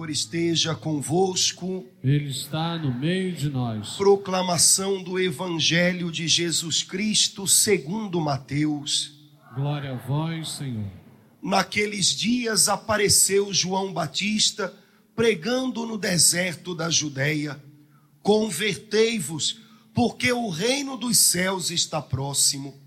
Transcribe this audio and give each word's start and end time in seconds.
Senhor 0.00 0.10
esteja 0.10 0.74
convosco. 0.74 1.86
Ele 2.02 2.30
está 2.30 2.76
no 2.76 2.92
meio 2.92 3.32
de 3.32 3.48
nós. 3.48 3.96
Proclamação 3.96 5.02
do 5.02 5.18
Evangelho 5.18 6.10
de 6.10 6.26
Jesus 6.26 6.82
Cristo 6.82 7.46
segundo 7.46 8.20
Mateus. 8.20 9.12
Glória 9.54 9.92
a 9.92 9.96
vós, 9.96 10.50
Senhor. 10.52 10.86
Naqueles 11.42 12.14
dias 12.14 12.68
apareceu 12.68 13.52
João 13.52 13.92
Batista 13.92 14.74
pregando 15.14 15.86
no 15.86 15.96
deserto 15.96 16.74
da 16.74 16.90
Judéia: 16.90 17.62
Convertei-vos, 18.22 19.60
porque 19.94 20.32
o 20.32 20.48
reino 20.48 20.96
dos 20.96 21.18
céus 21.18 21.70
está 21.70 22.00
próximo. 22.00 22.78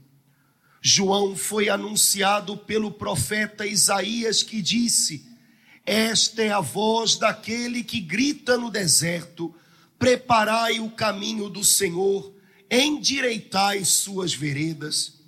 João 0.82 1.36
foi 1.36 1.70
anunciado 1.70 2.58
pelo 2.58 2.92
profeta 2.92 3.66
Isaías 3.66 4.44
que 4.44 4.62
disse: 4.62 5.34
esta 5.86 6.42
é 6.42 6.50
a 6.50 6.62
voz 6.62 7.18
daquele 7.18 7.84
que 7.84 8.00
grita 8.00 8.58
no 8.58 8.72
deserto: 8.72 9.54
Preparai 10.00 10.80
o 10.80 10.90
caminho 10.90 11.50
do 11.50 11.64
Senhor, 11.64 12.34
endireitai 12.72 13.84
suas 13.84 14.34
veredas. 14.34 15.22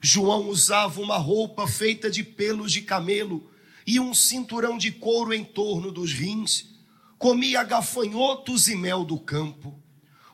João 0.00 0.48
usava 0.48 1.00
uma 1.00 1.18
roupa 1.18 1.66
feita 1.66 2.08
de 2.08 2.22
pelos 2.22 2.72
de 2.72 2.82
camelo 2.82 3.50
e 3.86 3.98
um 3.98 4.14
cinturão 4.14 4.78
de 4.78 4.92
couro 4.92 5.34
em 5.34 5.44
torno 5.44 5.90
dos 5.90 6.12
rins. 6.12 6.66
Comia 7.20 7.62
gafanhotos 7.62 8.66
e 8.66 8.74
mel 8.74 9.04
do 9.04 9.20
campo. 9.20 9.78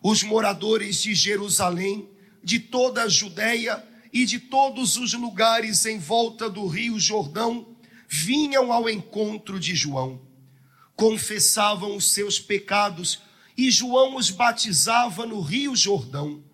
Os 0.01 0.23
moradores 0.23 1.03
de 1.03 1.17
Jerusalém, 1.17 2.09
de 2.45 2.61
toda 2.61 3.03
a 3.03 3.09
Judéia 3.09 3.85
e 4.13 4.25
de 4.25 4.39
todos 4.39 4.97
os 4.97 5.13
lugares 5.13 5.85
em 5.85 5.99
volta 5.99 6.49
do 6.49 6.65
rio 6.69 6.97
Jordão, 7.01 7.77
vinham 8.09 8.73
ao 8.73 8.89
encontro 8.89 9.59
de 9.59 9.75
João, 9.75 10.23
confessavam 10.95 11.97
os 11.97 12.13
seus 12.13 12.39
pecados 12.39 13.21
e 13.59 13.69
João 13.69 14.15
os 14.15 14.31
batizava 14.31 15.27
no 15.27 15.41
Rio 15.41 15.75
Jordão. 15.75 16.45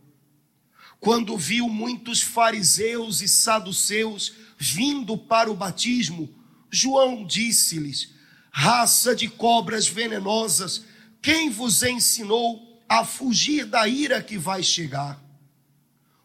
Quando 0.98 1.36
viu 1.36 1.68
muitos 1.68 2.22
fariseus 2.22 3.20
e 3.20 3.28
saduceus 3.28 4.32
vindo 4.56 5.18
para 5.18 5.50
o 5.50 5.54
batismo, 5.54 6.34
João 6.70 7.22
disse-lhes: 7.22 8.11
Raça 8.52 9.16
de 9.16 9.28
cobras 9.28 9.88
venenosas, 9.88 10.84
quem 11.22 11.48
vos 11.48 11.82
ensinou 11.82 12.78
a 12.86 13.02
fugir 13.02 13.64
da 13.64 13.88
ira 13.88 14.22
que 14.22 14.36
vai 14.36 14.62
chegar? 14.62 15.18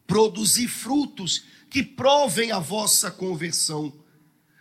Produzi 0.06 0.68
frutos 0.68 1.46
que 1.70 1.82
provem 1.82 2.52
a 2.52 2.60
vossa 2.60 3.10
conversão. 3.10 3.94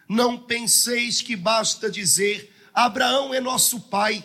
Não 0.09 0.39
penseis 0.39 1.21
que 1.21 1.35
basta 1.35 1.91
dizer: 1.91 2.55
Abraão 2.73 3.35
é 3.35 3.41
nosso 3.41 3.81
pai, 3.81 4.25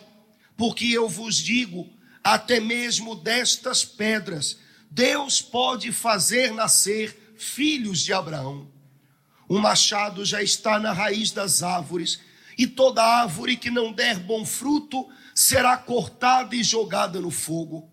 porque 0.55 0.86
eu 0.86 1.09
vos 1.09 1.36
digo, 1.36 1.89
até 2.23 2.59
mesmo 2.59 3.16
destas 3.16 3.83
pedras, 3.83 4.58
Deus 4.89 5.42
pode 5.42 5.92
fazer 5.92 6.53
nascer 6.53 7.33
filhos 7.38 8.02
de 8.02 8.14
Abraão. 8.14 8.70
O 9.48 9.58
machado 9.58 10.23
já 10.23 10.44
está 10.44 10.80
na 10.80 10.94
raiz 10.94 11.31
das 11.31 11.64
árvores, 11.64 12.20
e 12.62 12.67
toda 12.67 13.04
árvore 13.04 13.58
que 13.58 13.72
não 13.72 13.92
der 13.92 14.20
bom 14.20 14.45
fruto 14.45 15.09
será 15.34 15.76
cortada 15.76 16.56
e 16.56 16.64
jogada 16.64 17.20
no 17.20 17.31
fogo. 17.31 17.90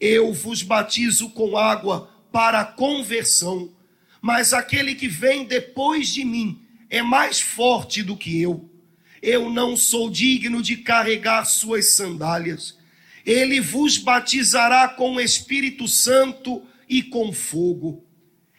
Eu 0.00 0.32
vos 0.32 0.64
batizo 0.64 1.30
com 1.30 1.56
água 1.56 2.10
para 2.32 2.60
a 2.60 2.64
conversão, 2.64 3.70
mas 4.20 4.52
aquele 4.52 4.96
que 4.96 5.06
vem 5.06 5.44
depois 5.44 6.08
de 6.08 6.24
mim, 6.24 6.60
é 6.88 7.02
mais 7.02 7.40
forte 7.40 8.02
do 8.02 8.16
que 8.16 8.42
eu. 8.42 8.68
Eu 9.22 9.48
não 9.48 9.76
sou 9.76 10.10
digno 10.10 10.60
de 10.60 10.78
carregar 10.78 11.44
suas 11.44 11.90
sandálias. 11.90 12.76
Ele 13.24 13.60
vos 13.60 13.96
batizará 13.96 14.88
com 14.88 15.14
o 15.14 15.20
Espírito 15.20 15.86
Santo 15.86 16.64
e 16.88 17.00
com 17.00 17.32
fogo. 17.32 18.04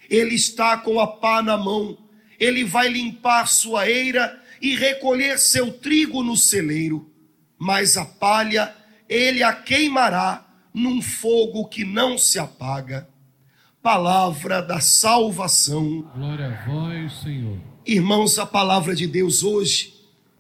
Ele 0.10 0.34
está 0.34 0.78
com 0.78 0.98
a 0.98 1.08
pá 1.08 1.42
na 1.42 1.58
mão. 1.58 1.98
Ele 2.40 2.64
vai 2.64 2.88
limpar 2.88 3.48
sua 3.48 3.90
eira 3.90 4.41
e 4.62 4.76
recolher 4.76 5.40
seu 5.40 5.74
trigo 5.74 6.22
no 6.22 6.38
celeiro. 6.38 7.12
Mas 7.58 7.98
a 7.98 8.06
palha 8.06 8.76
ele 9.10 9.44
a 9.44 9.52
queimará 9.52 10.48
num 10.74 11.02
fogo 11.02 11.68
que 11.68 11.84
não 11.84 12.18
se 12.18 12.40
apaga. 12.40 13.10
Palavra 13.82 14.62
da 14.62 14.80
salvação. 14.80 16.04
Glória 16.16 16.48
a 16.48 16.66
vós, 16.66 17.22
Senhor. 17.22 17.60
Irmãos, 17.86 18.40
a 18.40 18.46
palavra 18.46 18.96
de 18.96 19.08
Deus 19.08 19.44
hoje 19.44 19.94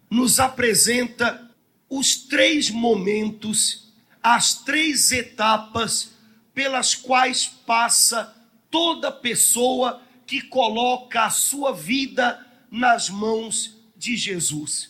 nos 0.09 0.39
apresenta 0.39 1.49
os 1.89 2.15
três 2.15 2.69
momentos, 2.69 3.91
as 4.21 4.53
três 4.53 5.11
etapas 5.11 6.11
pelas 6.53 6.95
quais 6.95 7.47
passa 7.47 8.33
toda 8.69 9.11
pessoa 9.11 10.01
que 10.25 10.41
coloca 10.41 11.25
a 11.25 11.29
sua 11.29 11.73
vida 11.73 12.39
nas 12.69 13.09
mãos 13.09 13.80
de 14.01 14.17
Jesus. 14.17 14.89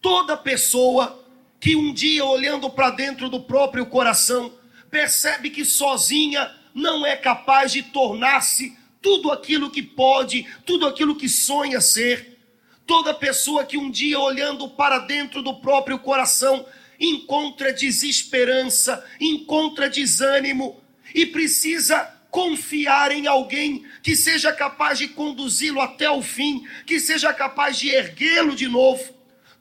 Toda 0.00 0.36
pessoa 0.36 1.26
que 1.58 1.74
um 1.74 1.92
dia, 1.92 2.24
olhando 2.24 2.70
para 2.70 2.90
dentro 2.90 3.28
do 3.28 3.40
próprio 3.40 3.84
coração, 3.86 4.54
percebe 4.88 5.50
que 5.50 5.64
sozinha 5.64 6.48
não 6.72 7.04
é 7.04 7.16
capaz 7.16 7.72
de 7.72 7.82
tornar-se 7.82 8.78
tudo 9.02 9.32
aquilo 9.32 9.68
que 9.68 9.82
pode, 9.82 10.46
tudo 10.64 10.86
aquilo 10.86 11.16
que 11.16 11.28
sonha 11.28 11.80
ser. 11.80 12.38
Toda 12.86 13.12
pessoa 13.12 13.64
que 13.64 13.76
um 13.76 13.90
dia, 13.90 14.18
olhando 14.20 14.68
para 14.68 15.00
dentro 15.00 15.42
do 15.42 15.56
próprio 15.56 15.98
coração, 15.98 16.64
encontra 17.00 17.72
desesperança, 17.72 19.04
encontra 19.20 19.90
desânimo 19.90 20.80
e 21.12 21.26
precisa 21.26 22.16
confiar 22.30 23.12
em 23.12 23.26
alguém 23.26 23.84
que 24.02 24.14
seja 24.14 24.52
capaz 24.52 24.98
de 24.98 25.08
conduzi-lo 25.08 25.80
até 25.80 26.10
o 26.10 26.22
fim, 26.22 26.66
que 26.86 27.00
seja 27.00 27.32
capaz 27.32 27.78
de 27.78 27.88
erguê-lo 27.88 28.54
de 28.54 28.68
novo. 28.68 29.14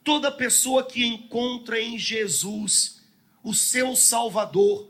Toda 0.04 0.32
pessoa 0.32 0.86
que 0.86 1.06
encontra 1.06 1.80
em 1.80 1.98
Jesus 1.98 3.02
o 3.44 3.54
seu 3.54 3.96
Salvador 3.96 4.90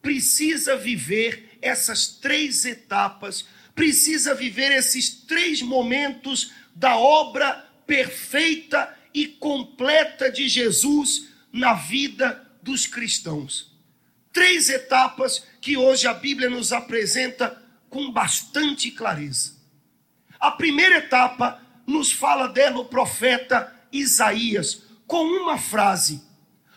precisa 0.00 0.76
viver 0.76 1.58
essas 1.60 2.06
três 2.06 2.64
etapas 2.64 3.44
precisa 3.78 4.34
viver 4.34 4.72
esses 4.72 5.08
três 5.08 5.62
momentos 5.62 6.50
da 6.74 6.96
obra 6.96 7.64
perfeita 7.86 8.92
e 9.14 9.28
completa 9.28 10.32
de 10.32 10.48
Jesus 10.48 11.28
na 11.52 11.74
vida 11.74 12.44
dos 12.60 12.86
cristãos. 12.86 13.72
Três 14.32 14.68
etapas 14.68 15.46
que 15.60 15.76
hoje 15.76 16.06
a 16.06 16.14
Bíblia 16.14 16.48
nos 16.48 16.72
apresenta 16.72 17.60
com 17.88 18.10
bastante 18.12 18.90
clareza. 18.90 19.56
A 20.38 20.50
primeira 20.50 20.98
etapa 20.98 21.60
nos 21.86 22.12
fala 22.12 22.48
dela 22.48 22.80
o 22.80 22.84
profeta 22.84 23.74
Isaías, 23.90 24.82
com 25.06 25.24
uma 25.24 25.58
frase, 25.58 26.22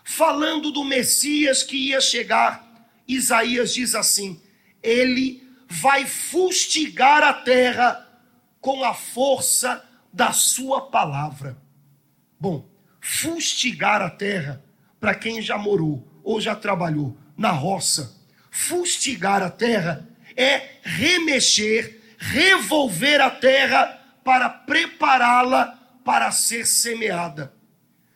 falando 0.04 0.72
do 0.72 0.84
Messias 0.84 1.64
que 1.64 1.76
ia 1.76 2.00
chegar. 2.00 2.90
Isaías 3.08 3.74
diz 3.74 3.94
assim: 3.94 4.42
Ele 4.82 5.44
vai 5.68 6.06
fustigar 6.06 7.24
a 7.24 7.34
terra 7.34 8.08
com 8.60 8.84
a 8.84 8.94
força 8.94 9.84
da 10.14 10.32
sua 10.32 10.90
palavra. 10.90 11.58
Bom, 12.40 12.68
fustigar 13.00 14.02
a 14.02 14.10
terra, 14.10 14.64
para 15.00 15.16
quem 15.16 15.42
já 15.42 15.58
morou 15.58 16.08
ou 16.24 16.40
já 16.40 16.56
trabalhou 16.56 17.18
na 17.38 17.52
roça, 17.52 18.21
fustigar 18.52 19.42
a 19.42 19.50
terra 19.50 20.08
é 20.38 20.76
remexer, 20.84 22.00
revolver 22.20 23.20
a 23.20 23.32
terra 23.32 24.00
para 24.24 24.48
prepará-la 24.48 25.80
para 26.06 26.32
ser 26.32 26.68
semeada. 26.68 27.52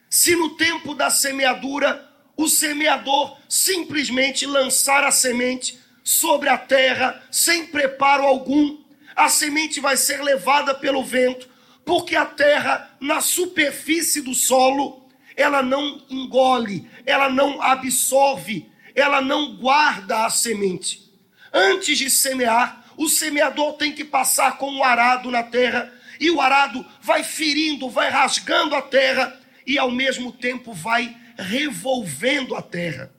Se 0.09 0.35
no 0.35 0.55
tempo 0.55 0.93
da 0.93 1.09
semeadura 1.09 2.07
o 2.37 2.47
semeador 2.47 3.37
simplesmente 3.47 4.45
lançar 4.45 5.03
a 5.03 5.11
semente 5.11 5.79
sobre 6.03 6.49
a 6.49 6.57
terra 6.57 7.23
sem 7.31 7.65
preparo 7.67 8.23
algum. 8.23 8.77
A 9.15 9.29
semente 9.29 9.79
vai 9.79 9.95
ser 9.95 10.21
levada 10.21 10.75
pelo 10.75 11.03
vento, 11.03 11.49
porque 11.85 12.15
a 12.15 12.25
terra, 12.25 12.95
na 12.99 13.21
superfície 13.21 14.21
do 14.21 14.33
solo, 14.33 15.07
ela 15.35 15.63
não 15.63 16.03
engole, 16.09 16.89
ela 17.05 17.29
não 17.29 17.61
absorve, 17.61 18.69
ela 18.95 19.21
não 19.21 19.55
guarda 19.57 20.25
a 20.25 20.29
semente. 20.29 21.11
Antes 21.53 21.97
de 21.97 22.09
semear, 22.09 22.85
o 22.97 23.09
semeador 23.09 23.73
tem 23.73 23.91
que 23.91 24.03
passar 24.03 24.57
com 24.57 24.77
o 24.77 24.83
arado 24.83 25.29
na 25.29 25.43
terra, 25.43 25.91
e 26.19 26.31
o 26.31 26.39
arado 26.39 26.85
vai 27.01 27.23
ferindo, 27.23 27.89
vai 27.89 28.09
rasgando 28.09 28.73
a 28.75 28.81
terra 28.81 29.37
e 29.67 29.77
ao 29.77 29.91
mesmo 29.91 30.31
tempo 30.31 30.73
vai 30.73 31.15
revolvendo 31.37 32.55
a 32.55 32.61
terra. 32.61 33.13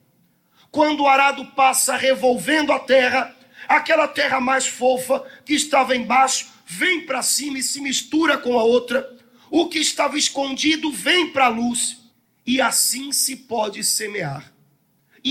Quando 0.71 1.03
o 1.03 1.07
arado 1.07 1.45
passa 1.51 1.95
revolvendo 1.95 2.71
a 2.71 2.79
terra, 2.79 3.35
aquela 3.67 4.07
terra 4.07 4.39
mais 4.39 4.67
fofa 4.67 5.23
que 5.45 5.53
estava 5.53 5.95
embaixo 5.95 6.47
vem 6.65 7.05
para 7.05 7.21
cima 7.21 7.59
e 7.59 7.63
se 7.63 7.79
mistura 7.79 8.37
com 8.37 8.57
a 8.57 8.63
outra. 8.63 9.15
O 9.49 9.67
que 9.67 9.79
estava 9.79 10.17
escondido 10.17 10.91
vem 10.91 11.31
para 11.31 11.45
a 11.45 11.49
luz. 11.49 11.97
E 12.45 12.59
assim 12.61 13.11
se 13.11 13.35
pode 13.35 13.83
semear. 13.83 14.56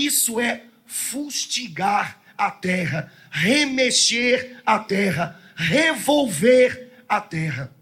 Isso 0.05 0.39
é 0.39 0.65
fustigar 0.85 2.21
a 2.37 2.51
terra, 2.51 3.11
remexer 3.31 4.61
a 4.63 4.77
terra, 4.77 5.41
revolver 5.55 6.91
a 7.09 7.19
terra. 7.19 7.73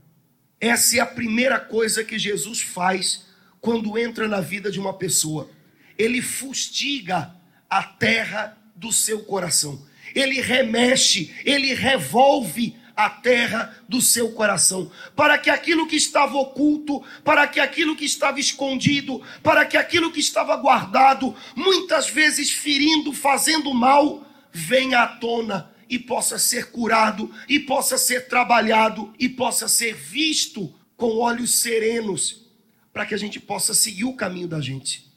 Essa 0.61 0.97
é 0.97 0.99
a 1.01 1.05
primeira 1.05 1.59
coisa 1.59 2.05
que 2.05 2.17
Jesus 2.17 2.61
faz 2.61 3.25
quando 3.59 3.97
entra 3.97 4.29
na 4.29 4.39
vida 4.39 4.71
de 4.71 4.79
uma 4.79 4.93
pessoa. 4.93 5.49
Ele 5.97 6.21
fustiga 6.21 7.35
a 7.69 7.83
terra 7.83 8.57
do 8.73 8.93
seu 8.93 9.19
coração. 9.23 9.85
Ele 10.15 10.39
remexe, 10.39 11.35
ele 11.43 11.73
revolve 11.73 12.77
a 12.95 13.09
terra 13.09 13.77
do 13.89 14.01
seu 14.01 14.31
coração, 14.31 14.89
para 15.15 15.37
que 15.37 15.49
aquilo 15.49 15.87
que 15.87 15.95
estava 15.95 16.37
oculto, 16.37 17.03
para 17.23 17.47
que 17.47 17.59
aquilo 17.59 17.95
que 17.95 18.05
estava 18.05 18.39
escondido, 18.39 19.21
para 19.43 19.65
que 19.65 19.75
aquilo 19.75 20.11
que 20.11 20.19
estava 20.19 20.55
guardado, 20.55 21.35
muitas 21.55 22.09
vezes 22.09 22.51
ferindo, 22.51 23.11
fazendo 23.11 23.73
mal, 23.73 24.25
venha 24.51 25.01
à 25.01 25.07
tona 25.07 25.71
e 25.89 25.99
possa 25.99 26.39
ser 26.39 26.71
curado, 26.71 27.31
e 27.47 27.59
possa 27.59 27.97
ser 27.97 28.27
trabalhado, 28.27 29.13
e 29.19 29.29
possa 29.29 29.67
ser 29.67 29.93
visto 29.93 30.73
com 30.95 31.17
olhos 31.17 31.55
serenos, 31.55 32.45
para 32.93 33.05
que 33.05 33.13
a 33.13 33.17
gente 33.17 33.39
possa 33.39 33.73
seguir 33.73 34.05
o 34.05 34.15
caminho 34.15 34.47
da 34.47 34.61
gente. 34.61 35.11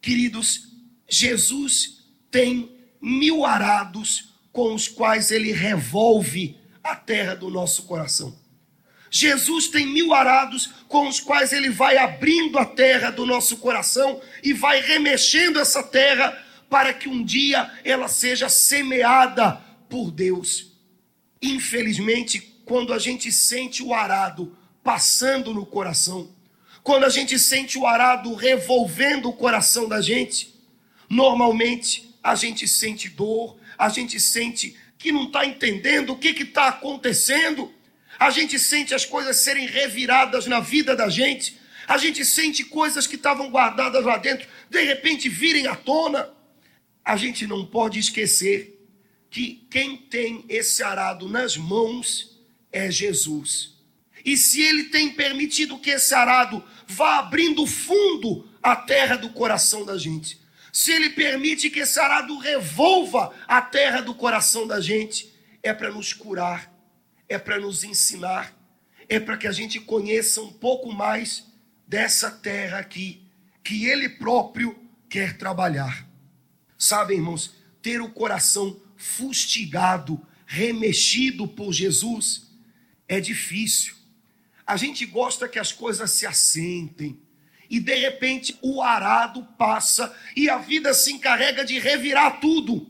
Queridos, 0.00 0.68
Jesus 1.08 2.04
tem 2.30 2.76
mil 3.00 3.44
arados 3.44 4.32
com 4.52 4.74
os 4.74 4.86
quais 4.86 5.30
ele 5.30 5.50
revolve 5.50 6.61
a 6.82 6.96
terra 6.96 7.34
do 7.34 7.50
nosso 7.50 7.84
coração. 7.84 8.36
Jesus 9.10 9.68
tem 9.68 9.86
mil 9.86 10.14
arados 10.14 10.70
com 10.88 11.06
os 11.06 11.20
quais 11.20 11.52
ele 11.52 11.68
vai 11.68 11.98
abrindo 11.98 12.58
a 12.58 12.64
terra 12.64 13.10
do 13.10 13.26
nosso 13.26 13.58
coração 13.58 14.20
e 14.42 14.54
vai 14.54 14.80
remexendo 14.80 15.60
essa 15.60 15.82
terra 15.82 16.42
para 16.70 16.94
que 16.94 17.10
um 17.10 17.22
dia 17.22 17.70
ela 17.84 18.08
seja 18.08 18.48
semeada 18.48 19.60
por 19.90 20.10
Deus. 20.10 20.72
Infelizmente, 21.42 22.40
quando 22.64 22.94
a 22.94 22.98
gente 22.98 23.30
sente 23.30 23.82
o 23.82 23.92
arado 23.92 24.56
passando 24.82 25.52
no 25.52 25.66
coração, 25.66 26.30
quando 26.82 27.04
a 27.04 27.10
gente 27.10 27.38
sente 27.38 27.76
o 27.76 27.86
arado 27.86 28.32
revolvendo 28.34 29.28
o 29.28 29.34
coração 29.34 29.86
da 29.86 30.00
gente, 30.00 30.54
normalmente 31.08 32.16
a 32.22 32.34
gente 32.34 32.66
sente 32.66 33.10
dor, 33.10 33.58
a 33.76 33.90
gente 33.90 34.18
sente 34.18 34.74
que 35.02 35.10
não 35.10 35.24
está 35.24 35.44
entendendo 35.44 36.10
o 36.10 36.18
que 36.18 36.28
está 36.28 36.68
acontecendo. 36.68 37.74
A 38.18 38.30
gente 38.30 38.56
sente 38.58 38.94
as 38.94 39.04
coisas 39.04 39.38
serem 39.38 39.66
reviradas 39.66 40.46
na 40.46 40.60
vida 40.60 40.94
da 40.94 41.08
gente. 41.08 41.58
A 41.88 41.98
gente 41.98 42.24
sente 42.24 42.64
coisas 42.64 43.06
que 43.06 43.16
estavam 43.16 43.50
guardadas 43.50 44.04
lá 44.04 44.16
dentro, 44.16 44.48
de 44.70 44.80
repente 44.82 45.28
virem 45.28 45.66
à 45.66 45.74
tona. 45.74 46.30
A 47.04 47.16
gente 47.16 47.46
não 47.48 47.66
pode 47.66 47.98
esquecer 47.98 48.78
que 49.28 49.66
quem 49.68 49.96
tem 49.96 50.44
esse 50.48 50.84
arado 50.84 51.28
nas 51.28 51.56
mãos 51.56 52.38
é 52.70 52.88
Jesus. 52.88 53.72
E 54.24 54.36
se 54.36 54.62
ele 54.62 54.84
tem 54.84 55.10
permitido 55.10 55.78
que 55.80 55.90
esse 55.90 56.14
arado 56.14 56.62
vá 56.86 57.18
abrindo 57.18 57.66
fundo 57.66 58.48
a 58.62 58.76
terra 58.76 59.16
do 59.16 59.30
coração 59.30 59.84
da 59.84 59.98
gente, 59.98 60.38
se 60.72 60.90
ele 60.90 61.10
permite 61.10 61.68
que 61.68 61.80
esse 61.80 62.00
arado 62.00 62.38
revolva 62.38 63.34
a 63.46 63.60
terra 63.60 64.00
do 64.00 64.14
coração 64.14 64.66
da 64.66 64.80
gente, 64.80 65.30
é 65.62 65.74
para 65.74 65.90
nos 65.90 66.14
curar, 66.14 66.72
é 67.28 67.38
para 67.38 67.60
nos 67.60 67.84
ensinar, 67.84 68.56
é 69.06 69.20
para 69.20 69.36
que 69.36 69.46
a 69.46 69.52
gente 69.52 69.78
conheça 69.78 70.40
um 70.40 70.50
pouco 70.50 70.90
mais 70.90 71.46
dessa 71.86 72.30
terra 72.30 72.78
aqui, 72.78 73.22
que 73.62 73.84
ele 73.84 74.08
próprio 74.08 74.74
quer 75.10 75.36
trabalhar. 75.36 76.08
Sabe, 76.78 77.14
irmãos, 77.14 77.54
ter 77.82 78.00
o 78.00 78.10
coração 78.10 78.80
fustigado, 78.96 80.26
remexido 80.46 81.46
por 81.46 81.70
Jesus, 81.70 82.50
é 83.06 83.20
difícil. 83.20 83.94
A 84.66 84.78
gente 84.78 85.04
gosta 85.04 85.46
que 85.46 85.58
as 85.58 85.70
coisas 85.70 86.10
se 86.12 86.24
assentem, 86.24 87.20
e 87.72 87.80
de 87.80 87.94
repente 87.94 88.54
o 88.60 88.82
arado 88.82 89.48
passa 89.56 90.14
e 90.36 90.50
a 90.50 90.58
vida 90.58 90.92
se 90.92 91.10
encarrega 91.10 91.64
de 91.64 91.78
revirar 91.78 92.38
tudo. 92.38 92.86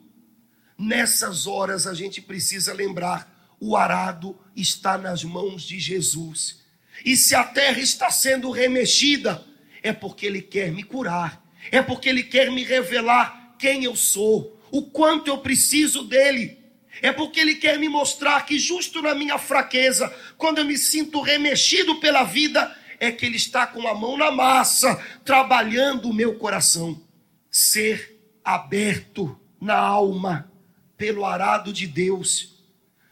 Nessas 0.77 1.47
horas 1.47 1.87
a 1.87 1.95
gente 1.95 2.21
precisa 2.21 2.75
lembrar: 2.75 3.55
o 3.61 3.77
arado 3.77 4.37
está 4.57 4.99
nas 4.99 5.23
mãos 5.23 5.63
de 5.63 5.79
Jesus. 5.79 6.65
E 7.05 7.17
se 7.17 7.33
a 7.33 7.45
terra 7.45 7.79
está 7.79 8.11
sendo 8.11 8.51
remexida, 8.51 9.45
é 9.85 9.93
porque 9.93 10.27
Ele 10.27 10.43
quer 10.43 10.73
me 10.73 10.83
curar, 10.83 11.41
é 11.71 11.81
porque 11.81 12.09
Ele 12.09 12.25
quer 12.25 12.51
me 12.51 12.65
revelar 12.65 13.55
quem 13.61 13.85
eu 13.85 13.95
sou, 13.95 14.61
o 14.73 14.83
quanto 14.83 15.29
eu 15.29 15.39
preciso 15.39 16.03
dEle. 16.03 16.59
É 17.01 17.13
porque 17.13 17.39
Ele 17.39 17.55
quer 17.55 17.79
me 17.79 17.89
mostrar 17.89 18.45
que, 18.45 18.59
justo 18.59 19.01
na 19.01 19.15
minha 19.15 19.39
fraqueza, 19.39 20.13
quando 20.37 20.59
eu 20.59 20.65
me 20.65 20.77
sinto 20.77 21.21
remexido 21.21 22.01
pela 22.01 22.25
vida, 22.25 22.77
é 23.03 23.11
que 23.11 23.27
Ele 23.27 23.37
está 23.37 23.67
com 23.67 23.89
a 23.89 23.97
mão 23.97 24.17
na 24.17 24.31
massa, 24.31 24.95
trabalhando 25.25 26.09
o 26.09 26.15
meu 26.15 26.37
coração. 26.39 27.03
Ser 27.51 28.17
aberto 28.45 29.37
na 29.61 29.77
alma 29.77 30.49
pelo 30.97 31.25
arado 31.25 31.73
de 31.73 31.85
Deus, 31.89 32.65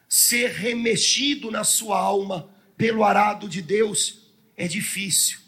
ser 0.09 0.53
remexido 0.53 1.51
na 1.51 1.65
sua 1.65 1.99
alma 1.99 2.49
pelo 2.77 3.03
arado 3.03 3.49
de 3.49 3.61
Deus, 3.61 4.31
é 4.57 4.69
difícil, 4.69 5.41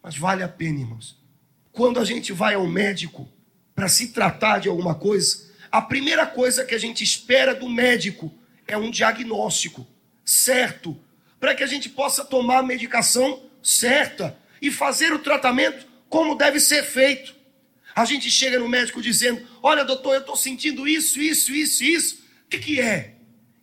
mas 0.00 0.16
vale 0.16 0.44
a 0.44 0.48
pena, 0.48 0.78
irmãos. 0.78 1.20
Quando 1.72 1.98
a 1.98 2.04
gente 2.04 2.32
vai 2.32 2.54
ao 2.54 2.68
médico 2.68 3.28
para 3.74 3.88
se 3.88 4.12
tratar 4.12 4.60
de 4.60 4.68
alguma 4.68 4.94
coisa, 4.94 5.50
a 5.68 5.82
primeira 5.82 6.26
coisa 6.26 6.64
que 6.64 6.76
a 6.76 6.80
gente 6.80 7.02
espera 7.02 7.56
do 7.56 7.68
médico 7.68 8.32
é 8.68 8.76
um 8.76 8.88
diagnóstico 8.88 9.84
certo, 10.24 10.96
para 11.40 11.56
que 11.56 11.64
a 11.64 11.66
gente 11.66 11.88
possa 11.88 12.24
tomar 12.24 12.58
a 12.58 12.62
medicação 12.62 13.49
certa 13.62 14.38
e 14.60 14.70
fazer 14.70 15.12
o 15.12 15.18
tratamento 15.18 15.86
como 16.08 16.34
deve 16.34 16.60
ser 16.60 16.82
feito. 16.82 17.34
A 17.94 18.04
gente 18.04 18.30
chega 18.30 18.58
no 18.58 18.68
médico 18.68 19.00
dizendo: 19.00 19.46
Olha, 19.62 19.84
doutor, 19.84 20.14
eu 20.14 20.20
estou 20.20 20.36
sentindo 20.36 20.86
isso, 20.86 21.20
isso, 21.20 21.52
isso, 21.52 21.84
isso. 21.84 22.24
O 22.44 22.48
que, 22.48 22.58
que 22.58 22.80
é? 22.80 23.14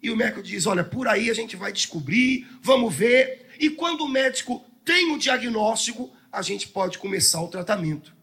E 0.01 0.09
o 0.09 0.15
médico 0.15 0.43
diz: 0.43 0.65
Olha, 0.65 0.83
por 0.83 1.07
aí 1.07 1.29
a 1.29 1.33
gente 1.33 1.55
vai 1.55 1.71
descobrir, 1.71 2.47
vamos 2.61 2.93
ver. 2.93 3.47
E 3.59 3.69
quando 3.69 4.01
o 4.01 4.09
médico 4.09 4.65
tem 4.83 5.11
o 5.11 5.17
diagnóstico, 5.17 6.15
a 6.31 6.41
gente 6.41 6.67
pode 6.67 6.97
começar 6.97 7.41
o 7.41 7.47
tratamento. 7.47 8.15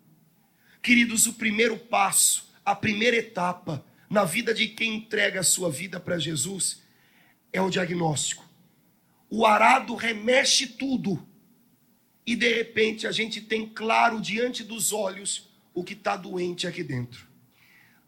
Queridos, 0.83 1.27
o 1.27 1.35
primeiro 1.35 1.77
passo, 1.77 2.53
a 2.65 2.75
primeira 2.75 3.17
etapa 3.17 3.85
na 4.09 4.25
vida 4.25 4.55
de 4.55 4.69
quem 4.69 4.97
entrega 4.97 5.41
a 5.41 5.45
sua 5.45 5.71
vida 5.71 5.99
para 5.99 6.19
Jesus 6.19 6.83
é 7.53 7.61
o 7.61 7.71
diagnóstico. 7.71 8.45
O 9.29 9.45
arado 9.45 9.95
remexe 9.95 10.67
tudo 10.67 11.27
e 12.27 12.35
de 12.35 12.53
repente 12.55 13.07
a 13.07 13.13
gente 13.13 13.41
tem 13.41 13.69
claro 13.69 14.21
diante 14.21 14.65
dos 14.65 14.93
olhos 14.93 15.51
o 15.75 15.85
que 15.85 15.93
está 15.93 16.17
doente 16.17 16.67
aqui 16.67 16.83
dentro. 16.83 17.27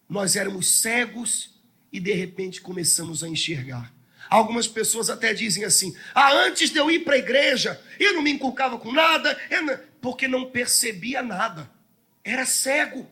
Nós 0.08 0.36
éramos 0.36 0.68
cegos 0.68 1.60
e 1.92 2.00
de 2.00 2.12
repente 2.12 2.60
começamos 2.60 3.22
a 3.24 3.28
enxergar. 3.28 3.92
Algumas 4.28 4.66
pessoas 4.66 5.10
até 5.10 5.34
dizem 5.34 5.64
assim: 5.64 5.94
ah, 6.14 6.32
antes 6.32 6.70
de 6.70 6.78
eu 6.78 6.90
ir 6.90 7.00
para 7.00 7.14
a 7.14 7.18
igreja, 7.18 7.80
eu 7.98 8.14
não 8.14 8.22
me 8.22 8.30
inculcava 8.30 8.78
com 8.78 8.92
nada, 8.92 9.38
porque 10.00 10.26
não 10.26 10.50
percebia 10.50 11.22
nada, 11.22 11.70
era 12.24 12.46
cego. 12.46 13.08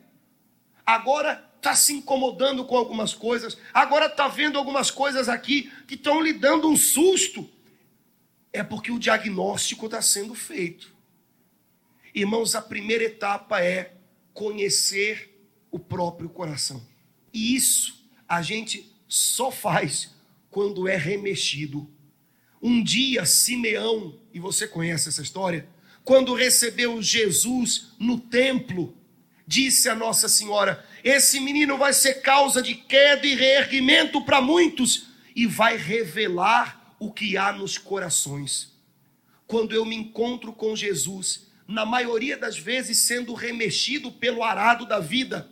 Agora 0.85 1.43
está 1.57 1.75
se 1.75 1.93
incomodando 1.93 2.63
com 2.65 2.77
algumas 2.77 3.13
coisas, 3.13 3.57
agora 3.73 4.05
está 4.05 4.27
vendo 4.27 4.57
algumas 4.57 4.91
coisas 4.91 5.27
aqui 5.27 5.71
que 5.87 5.95
estão 5.95 6.21
lhe 6.21 6.33
dando 6.33 6.69
um 6.69 6.77
susto. 6.77 7.49
É 8.53 8.63
porque 8.63 8.91
o 8.91 8.99
diagnóstico 8.99 9.85
está 9.85 10.01
sendo 10.01 10.33
feito. 10.33 10.94
Irmãos, 12.15 12.55
a 12.55 12.61
primeira 12.61 13.03
etapa 13.03 13.61
é 13.61 13.93
conhecer 14.33 15.37
o 15.69 15.77
próprio 15.77 16.29
coração. 16.29 16.81
E 17.33 17.53
isso 17.53 18.07
a 18.25 18.41
gente 18.41 18.89
só 19.05 19.51
faz 19.51 20.15
quando 20.49 20.87
é 20.87 20.95
remexido. 20.95 21.89
Um 22.61 22.81
dia, 22.81 23.25
Simeão, 23.25 24.17
e 24.33 24.39
você 24.39 24.65
conhece 24.65 25.09
essa 25.09 25.21
história, 25.21 25.67
quando 26.05 26.33
recebeu 26.33 27.01
Jesus 27.01 27.91
no 27.99 28.17
templo, 28.17 28.95
disse 29.45 29.89
a 29.89 29.95
Nossa 29.95 30.29
Senhora: 30.29 30.85
Esse 31.03 31.41
menino 31.41 31.77
vai 31.77 31.91
ser 31.91 32.21
causa 32.21 32.61
de 32.61 32.75
queda 32.75 33.27
e 33.27 33.35
reerguimento 33.35 34.23
para 34.23 34.39
muitos 34.39 35.07
e 35.35 35.45
vai 35.45 35.75
revelar 35.75 36.95
o 36.97 37.11
que 37.11 37.35
há 37.35 37.51
nos 37.51 37.77
corações. 37.77 38.73
Quando 39.45 39.75
eu 39.75 39.83
me 39.83 39.97
encontro 39.97 40.53
com 40.53 40.73
Jesus, 40.77 41.45
na 41.67 41.85
maioria 41.85 42.37
das 42.37 42.57
vezes 42.57 42.99
sendo 42.99 43.33
remexido 43.33 44.11
pelo 44.11 44.43
arado 44.43 44.85
da 44.85 44.99
vida, 44.99 45.49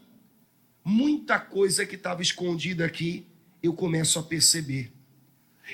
muita 0.83 1.39
coisa 1.39 1.85
que 1.85 1.95
estava 1.95 2.21
escondida 2.21 2.85
aqui, 2.85 3.25
eu 3.61 3.73
começo 3.73 4.19
a 4.19 4.23
perceber. 4.23 4.91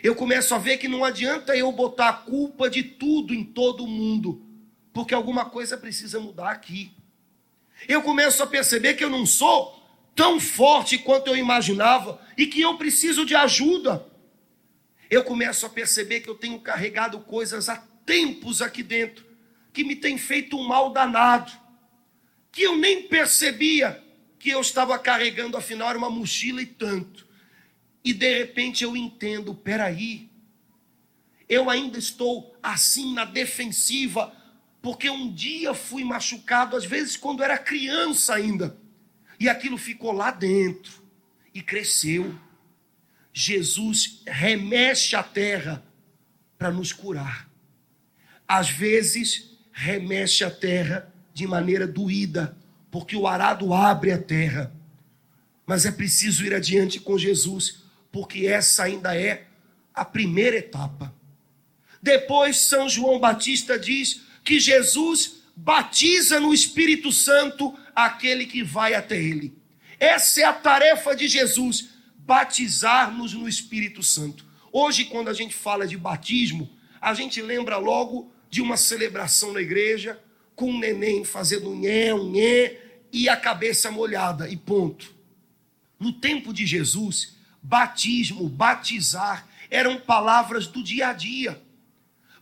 Eu 0.03 0.15
começo 0.15 0.53
a 0.53 0.57
ver 0.57 0.77
que 0.77 0.87
não 0.87 1.03
adianta 1.03 1.57
eu 1.57 1.71
botar 1.71 2.09
a 2.09 2.13
culpa 2.13 2.69
de 2.69 2.83
tudo 2.83 3.33
em 3.33 3.43
todo 3.43 3.87
mundo, 3.87 4.45
porque 4.93 5.13
alguma 5.13 5.45
coisa 5.45 5.77
precisa 5.77 6.19
mudar 6.19 6.51
aqui. 6.51 6.91
Eu 7.87 8.01
começo 8.01 8.41
a 8.43 8.47
perceber 8.47 8.93
que 8.93 9.03
eu 9.03 9.09
não 9.09 9.25
sou 9.25 9.75
tão 10.15 10.39
forte 10.39 10.97
quanto 10.97 11.27
eu 11.27 11.35
imaginava 11.35 12.21
e 12.37 12.45
que 12.45 12.61
eu 12.61 12.77
preciso 12.77 13.25
de 13.25 13.35
ajuda. 13.35 14.05
Eu 15.09 15.23
começo 15.23 15.65
a 15.65 15.69
perceber 15.69 16.19
que 16.19 16.29
eu 16.29 16.35
tenho 16.35 16.59
carregado 16.59 17.19
coisas 17.21 17.67
há 17.67 17.77
tempos 18.05 18.61
aqui 18.61 18.83
dentro 18.83 19.28
que 19.79 19.83
me 19.85 19.95
tem 19.95 20.17
feito 20.17 20.57
um 20.57 20.67
mal 20.67 20.91
danado, 20.91 21.49
que 22.51 22.63
eu 22.63 22.75
nem 22.75 23.03
percebia 23.03 24.03
que 24.37 24.49
eu 24.49 24.59
estava 24.59 24.99
carregando, 24.99 25.55
afinal 25.55 25.87
era 25.87 25.97
uma 25.97 26.09
mochila 26.09 26.61
e 26.61 26.65
tanto. 26.65 27.25
E 28.03 28.13
de 28.13 28.39
repente 28.39 28.83
eu 28.83 28.97
entendo, 28.97 29.55
peraí, 29.55 30.29
eu 31.47 31.69
ainda 31.69 31.97
estou 31.97 32.53
assim 32.61 33.13
na 33.13 33.23
defensiva, 33.23 34.35
porque 34.81 35.09
um 35.09 35.33
dia 35.33 35.73
fui 35.73 36.03
machucado, 36.03 36.75
às 36.75 36.83
vezes 36.83 37.15
quando 37.15 37.41
era 37.41 37.57
criança 37.57 38.35
ainda, 38.35 38.77
e 39.39 39.47
aquilo 39.47 39.77
ficou 39.77 40.11
lá 40.11 40.29
dentro 40.29 41.01
e 41.53 41.61
cresceu. 41.61 42.37
Jesus 43.31 44.23
remexe 44.27 45.15
a 45.15 45.23
terra 45.23 45.81
para 46.57 46.69
nos 46.69 46.91
curar. 46.91 47.49
Às 48.45 48.69
vezes, 48.69 49.57
remexe 49.71 50.43
a 50.43 50.51
terra 50.51 51.11
de 51.33 51.47
maneira 51.47 51.87
doída, 51.87 52.57
porque 52.91 53.15
o 53.15 53.27
arado 53.27 53.73
abre 53.73 54.11
a 54.11 54.17
terra. 54.17 54.73
Mas 55.65 55.85
é 55.85 55.91
preciso 55.91 56.45
ir 56.45 56.53
adiante 56.53 56.99
com 56.99 57.17
Jesus, 57.17 57.83
porque 58.11 58.47
essa 58.47 58.83
ainda 58.83 59.15
é 59.15 59.45
a 59.93 60.03
primeira 60.03 60.57
etapa. 60.57 61.13
Depois, 62.01 62.57
São 62.57 62.89
João 62.89 63.19
Batista 63.19 63.77
diz 63.77 64.21
que 64.43 64.59
Jesus 64.59 65.43
batiza 65.55 66.39
no 66.39 66.53
Espírito 66.53 67.11
Santo 67.11 67.77
aquele 67.93 68.45
que 68.45 68.63
vai 68.63 68.93
até 68.93 69.21
ele. 69.21 69.53
Essa 69.99 70.41
é 70.41 70.43
a 70.45 70.53
tarefa 70.53 71.13
de 71.15 71.27
Jesus, 71.27 71.89
batizar-nos 72.17 73.33
no 73.33 73.47
Espírito 73.47 74.01
Santo. 74.01 74.45
Hoje, 74.71 75.05
quando 75.05 75.27
a 75.27 75.33
gente 75.33 75.53
fala 75.53 75.85
de 75.85 75.97
batismo, 75.97 76.69
a 77.01 77.13
gente 77.13 77.41
lembra 77.41 77.77
logo 77.77 78.31
de 78.49 78.61
uma 78.61 78.77
celebração 78.77 79.53
na 79.53 79.61
igreja, 79.61 80.19
com 80.55 80.71
um 80.71 80.79
neném 80.79 81.23
fazendo 81.23 81.75
nhé, 81.75 82.13
um 82.13 82.31
nhé, 82.31 82.77
e 83.11 83.29
a 83.29 83.37
cabeça 83.37 83.89
molhada, 83.91 84.49
e 84.49 84.57
ponto. 84.57 85.13
No 85.99 86.13
tempo 86.13 86.53
de 86.53 86.65
Jesus, 86.65 87.37
batismo, 87.61 88.47
batizar, 88.47 89.47
eram 89.69 89.99
palavras 89.99 90.67
do 90.67 90.83
dia 90.83 91.09
a 91.09 91.13
dia. 91.13 91.61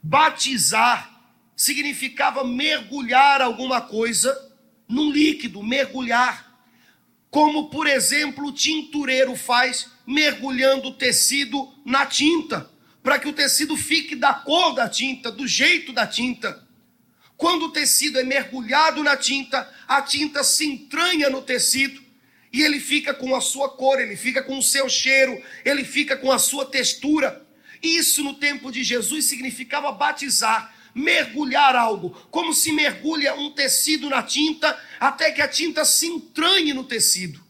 Batizar 0.02 1.18
significava 1.56 2.44
mergulhar 2.44 3.42
alguma 3.42 3.82
coisa 3.82 4.36
num 4.88 5.12
líquido, 5.12 5.64
mergulhar. 5.64 6.48
Como, 7.30 7.70
por 7.70 7.88
exemplo, 7.88 8.48
o 8.48 8.52
tintureiro 8.52 9.36
faz 9.36 9.92
mergulhando 10.06 10.90
o 10.90 10.94
tecido 10.94 11.72
na 11.86 12.06
tinta, 12.06 12.70
para 13.08 13.20
que 13.20 13.30
o 13.30 13.32
tecido 13.32 13.78
fique 13.78 14.18
da 14.18 14.34
cor 14.34 14.76
da 14.76 14.90
tinta, 14.90 15.32
do 15.32 15.48
jeito 15.48 15.94
da 15.94 16.06
tinta. 16.06 16.68
Quando 17.38 17.68
o 17.68 17.72
tecido 17.72 18.20
é 18.20 18.24
mergulhado 18.26 19.02
na 19.02 19.16
tinta, 19.16 19.74
a 19.88 20.02
tinta 20.02 20.44
se 20.44 20.66
entranha 20.68 21.30
no 21.30 21.42
tecido 21.42 22.04
e 22.52 22.62
ele 22.62 22.82
fica 22.82 23.14
com 23.14 23.34
a 23.34 23.40
sua 23.40 23.70
cor, 23.70 24.02
ele 24.02 24.18
fica 24.18 24.44
com 24.44 24.58
o 24.58 24.62
seu 24.62 24.90
cheiro, 24.90 25.42
ele 25.64 25.86
fica 25.86 26.18
com 26.18 26.34
a 26.34 26.38
sua 26.38 26.66
textura. 26.66 27.48
Isso 27.82 28.22
no 28.26 28.34
tempo 28.34 28.70
de 28.70 28.84
Jesus 28.84 29.24
significava 29.24 29.90
batizar, 29.94 30.76
mergulhar 30.94 31.78
algo, 31.78 32.10
como 32.30 32.54
se 32.54 32.74
mergulha 32.74 33.36
um 33.36 33.52
tecido 33.52 34.10
na 34.10 34.22
tinta 34.22 34.78
até 35.00 35.32
que 35.32 35.42
a 35.42 35.48
tinta 35.48 35.86
se 35.86 36.08
entranhe 36.08 36.74
no 36.74 36.84
tecido. 36.84 37.42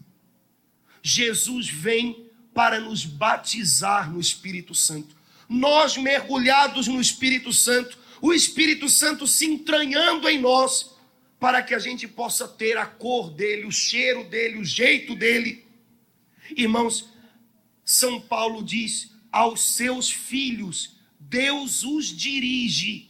Jesus 1.02 1.68
vem 1.68 2.30
para 2.54 2.80
nos 2.80 3.06
batizar 3.06 4.14
no 4.14 4.20
Espírito 4.20 4.76
Santo. 4.76 5.17
Nós 5.48 5.98
mergulhados 5.98 6.88
no 6.88 7.00
Espírito 7.00 7.54
Santo, 7.54 7.98
o 8.22 8.34
Espírito 8.34 8.90
Santo 8.90 9.26
se 9.26 9.46
entranhando 9.46 10.28
em 10.28 10.40
nós, 10.40 10.96
para 11.40 11.62
que 11.62 11.74
a 11.74 11.80
gente 11.80 12.08
possa 12.08 12.48
ter 12.48 12.78
a 12.78 12.86
cor 12.86 13.30
dele, 13.30 13.66
o 13.66 13.72
cheiro 13.72 14.24
dele, 14.24 14.58
o 14.58 14.66
jeito 14.66 15.16
dele. 15.16 15.66
Irmãos, 16.56 17.10
São 17.86 18.20
Paulo 18.20 18.64
diz: 18.64 19.12
aos 19.32 19.62
seus 19.62 20.10
filhos, 20.10 20.98
Deus 21.20 21.84
os 21.84 22.08
dirige 22.08 23.10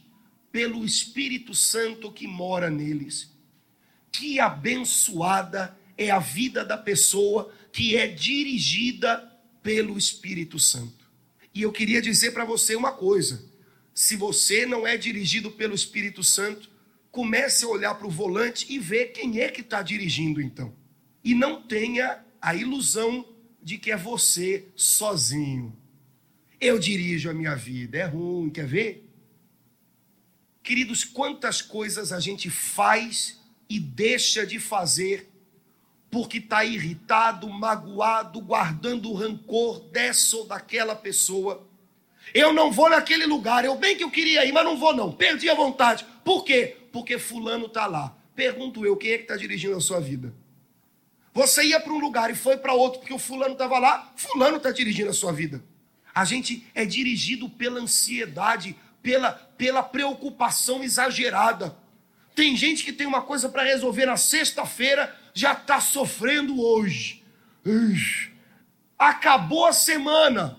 pelo 0.52 0.84
Espírito 0.84 1.54
Santo 1.54 2.12
que 2.12 2.26
mora 2.26 2.68
neles. 2.68 3.30
Que 4.10 4.40
abençoada 4.40 5.78
é 5.96 6.10
a 6.10 6.18
vida 6.18 6.64
da 6.64 6.76
pessoa 6.76 7.52
que 7.72 7.96
é 7.96 8.06
dirigida 8.06 9.18
pelo 9.62 9.96
Espírito 9.96 10.58
Santo. 10.58 10.97
E 11.58 11.62
eu 11.62 11.72
queria 11.72 12.00
dizer 12.00 12.30
para 12.30 12.44
você 12.44 12.76
uma 12.76 12.92
coisa: 12.92 13.44
se 13.92 14.14
você 14.14 14.64
não 14.64 14.86
é 14.86 14.96
dirigido 14.96 15.50
pelo 15.50 15.74
Espírito 15.74 16.22
Santo, 16.22 16.70
comece 17.10 17.64
a 17.64 17.68
olhar 17.68 17.96
para 17.96 18.06
o 18.06 18.10
volante 18.10 18.72
e 18.72 18.78
ver 18.78 19.06
quem 19.06 19.40
é 19.40 19.48
que 19.48 19.62
está 19.62 19.82
dirigindo 19.82 20.40
então. 20.40 20.72
E 21.24 21.34
não 21.34 21.60
tenha 21.60 22.24
a 22.40 22.54
ilusão 22.54 23.26
de 23.60 23.76
que 23.76 23.90
é 23.90 23.96
você 23.96 24.68
sozinho. 24.76 25.76
Eu 26.60 26.78
dirijo 26.78 27.28
a 27.28 27.34
minha 27.34 27.56
vida, 27.56 27.98
é 27.98 28.04
ruim, 28.04 28.50
quer 28.50 28.64
ver? 28.64 29.10
Queridos, 30.62 31.02
quantas 31.02 31.60
coisas 31.60 32.12
a 32.12 32.20
gente 32.20 32.48
faz 32.48 33.40
e 33.68 33.80
deixa 33.80 34.46
de 34.46 34.60
fazer 34.60 35.28
porque 36.10 36.38
está 36.38 36.64
irritado, 36.64 37.48
magoado, 37.48 38.40
guardando 38.40 39.12
rancor 39.12 39.80
dessa 39.90 40.36
ou 40.36 40.46
daquela 40.46 40.96
pessoa. 40.96 41.66
Eu 42.34 42.52
não 42.52 42.70
vou 42.70 42.90
naquele 42.90 43.26
lugar, 43.26 43.64
eu 43.64 43.76
bem 43.76 43.96
que 43.96 44.04
eu 44.04 44.10
queria 44.10 44.44
ir, 44.44 44.52
mas 44.52 44.64
não 44.64 44.76
vou 44.76 44.94
não, 44.94 45.12
perdi 45.12 45.48
a 45.48 45.54
vontade. 45.54 46.04
Por 46.24 46.44
quê? 46.44 46.76
Porque 46.92 47.18
fulano 47.18 47.66
está 47.66 47.86
lá. 47.86 48.14
Pergunto 48.34 48.86
eu, 48.86 48.96
quem 48.96 49.12
é 49.12 49.16
que 49.16 49.24
está 49.24 49.36
dirigindo 49.36 49.76
a 49.76 49.80
sua 49.80 50.00
vida? 50.00 50.32
Você 51.34 51.64
ia 51.64 51.80
para 51.80 51.92
um 51.92 51.98
lugar 51.98 52.30
e 52.30 52.34
foi 52.34 52.56
para 52.56 52.72
outro 52.72 53.00
porque 53.00 53.14
o 53.14 53.18
fulano 53.18 53.52
estava 53.52 53.78
lá, 53.78 54.12
fulano 54.16 54.56
está 54.56 54.70
dirigindo 54.70 55.10
a 55.10 55.14
sua 55.14 55.32
vida. 55.32 55.62
A 56.14 56.24
gente 56.24 56.66
é 56.74 56.84
dirigido 56.84 57.48
pela 57.48 57.80
ansiedade, 57.80 58.76
pela, 59.02 59.32
pela 59.32 59.82
preocupação 59.82 60.82
exagerada. 60.82 61.76
Tem 62.34 62.56
gente 62.56 62.84
que 62.84 62.92
tem 62.92 63.06
uma 63.06 63.22
coisa 63.22 63.48
para 63.48 63.62
resolver 63.62 64.06
na 64.06 64.16
sexta-feira, 64.16 65.16
já 65.38 65.52
está 65.52 65.80
sofrendo 65.80 66.60
hoje. 66.60 67.22
Acabou 68.98 69.66
a 69.66 69.72
semana, 69.72 70.58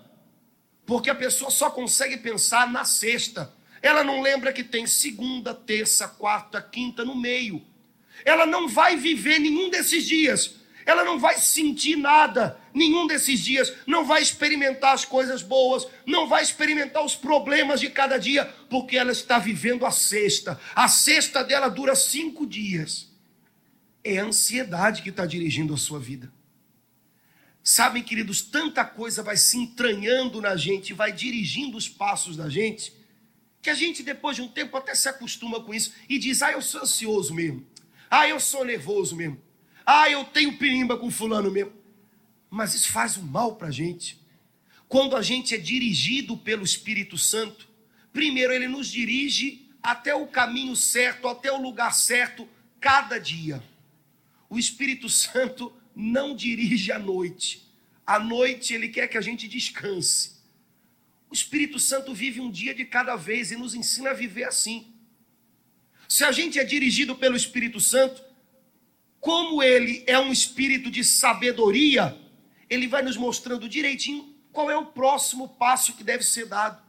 porque 0.85 1.09
a 1.09 1.15
pessoa 1.15 1.51
só 1.51 1.69
consegue 1.69 2.15
pensar 2.15 2.71
na 2.71 2.85
sexta. 2.85 3.53
Ela 3.81 4.05
não 4.05 4.21
lembra 4.21 4.53
que 4.53 4.63
tem 4.63 4.87
segunda, 4.87 5.53
terça, 5.53 6.07
quarta, 6.07 6.61
quinta 6.61 7.03
no 7.03 7.13
meio. 7.13 7.61
Ela 8.23 8.45
não 8.45 8.69
vai 8.69 8.95
viver 8.95 9.39
nenhum 9.39 9.69
desses 9.69 10.05
dias. 10.05 10.55
Ela 10.85 11.03
não 11.03 11.19
vai 11.19 11.37
sentir 11.37 11.97
nada 11.97 12.57
nenhum 12.73 13.05
desses 13.05 13.41
dias. 13.41 13.73
Não 13.85 14.05
vai 14.05 14.21
experimentar 14.21 14.93
as 14.93 15.03
coisas 15.03 15.41
boas. 15.43 15.85
Não 16.05 16.25
vai 16.25 16.41
experimentar 16.41 17.03
os 17.03 17.15
problemas 17.15 17.81
de 17.81 17.89
cada 17.89 18.17
dia. 18.17 18.45
Porque 18.69 18.97
ela 18.97 19.11
está 19.11 19.39
vivendo 19.39 19.85
a 19.85 19.91
sexta. 19.91 20.57
A 20.73 20.87
sexta 20.87 21.43
dela 21.43 21.69
dura 21.69 21.95
cinco 21.95 22.47
dias. 22.47 23.08
É 24.03 24.19
a 24.19 24.25
ansiedade 24.25 25.01
que 25.01 25.09
está 25.09 25.25
dirigindo 25.25 25.73
a 25.73 25.77
sua 25.77 25.99
vida. 25.99 26.31
Sabem, 27.63 28.01
queridos, 28.01 28.41
tanta 28.41 28.83
coisa 28.85 29.21
vai 29.21 29.37
se 29.37 29.57
entranhando 29.57 30.41
na 30.41 30.55
gente, 30.55 30.93
vai 30.93 31.11
dirigindo 31.11 31.77
os 31.77 31.87
passos 31.87 32.35
da 32.37 32.49
gente 32.49 32.97
que 33.61 33.69
a 33.69 33.73
gente, 33.73 34.03
depois 34.03 34.35
de 34.35 34.41
um 34.41 34.47
tempo, 34.47 34.77
até 34.77 34.95
se 34.95 35.09
acostuma 35.09 35.61
com 35.61 35.73
isso 35.73 35.93
e 36.07 36.17
diz: 36.17 36.41
ah, 36.41 36.51
eu 36.51 36.61
sou 36.61 36.81
ansioso 36.81 37.33
mesmo. 37.33 37.65
Ah, 38.09 38.27
eu 38.27 38.39
sou 38.39 38.65
nervoso 38.65 39.15
mesmo. 39.15 39.39
Ah, 39.85 40.09
eu 40.09 40.23
tenho 40.25 40.57
pirimba 40.57 40.97
com 40.97 41.11
fulano 41.11 41.51
mesmo. 41.51 41.73
Mas 42.49 42.73
isso 42.73 42.91
faz 42.91 43.17
um 43.17 43.21
mal 43.23 43.55
para 43.55 43.67
a 43.67 43.71
gente. 43.71 44.19
Quando 44.87 45.15
a 45.15 45.21
gente 45.21 45.53
é 45.53 45.57
dirigido 45.57 46.35
pelo 46.37 46.63
Espírito 46.63 47.17
Santo, 47.17 47.67
primeiro 48.11 48.53
ele 48.53 48.67
nos 48.67 48.87
dirige 48.87 49.69
até 49.83 50.15
o 50.15 50.25
caminho 50.25 50.75
certo, 50.75 51.27
até 51.27 51.51
o 51.51 51.61
lugar 51.61 51.93
certo, 51.93 52.47
cada 52.79 53.19
dia. 53.19 53.63
O 54.49 54.57
Espírito 54.57 55.07
Santo 55.07 55.71
não 55.95 56.35
dirige 56.35 56.91
à 56.91 56.99
noite. 56.99 57.69
À 58.05 58.19
noite 58.19 58.73
ele 58.73 58.89
quer 58.89 59.07
que 59.07 59.17
a 59.17 59.21
gente 59.21 59.47
descanse. 59.47 60.39
O 61.29 61.33
Espírito 61.33 61.77
Santo 61.79 62.13
vive 62.13 62.41
um 62.41 62.49
dia 62.49 62.73
de 62.73 62.83
cada 62.85 63.15
vez 63.15 63.51
e 63.51 63.55
nos 63.55 63.75
ensina 63.75 64.09
a 64.09 64.13
viver 64.13 64.45
assim. 64.45 64.91
Se 66.07 66.23
a 66.23 66.31
gente 66.31 66.57
é 66.57 66.63
dirigido 66.63 67.15
pelo 67.15 67.35
Espírito 67.35 67.79
Santo, 67.79 68.23
como 69.19 69.61
ele 69.61 70.03
é 70.07 70.17
um 70.17 70.31
espírito 70.31 70.89
de 70.89 71.03
sabedoria, 71.03 72.17
ele 72.69 72.87
vai 72.87 73.03
nos 73.03 73.17
mostrando 73.17 73.69
direitinho 73.69 74.33
qual 74.51 74.71
é 74.71 74.77
o 74.77 74.87
próximo 74.87 75.49
passo 75.49 75.93
que 75.93 76.03
deve 76.03 76.23
ser 76.23 76.47
dado. 76.47 76.81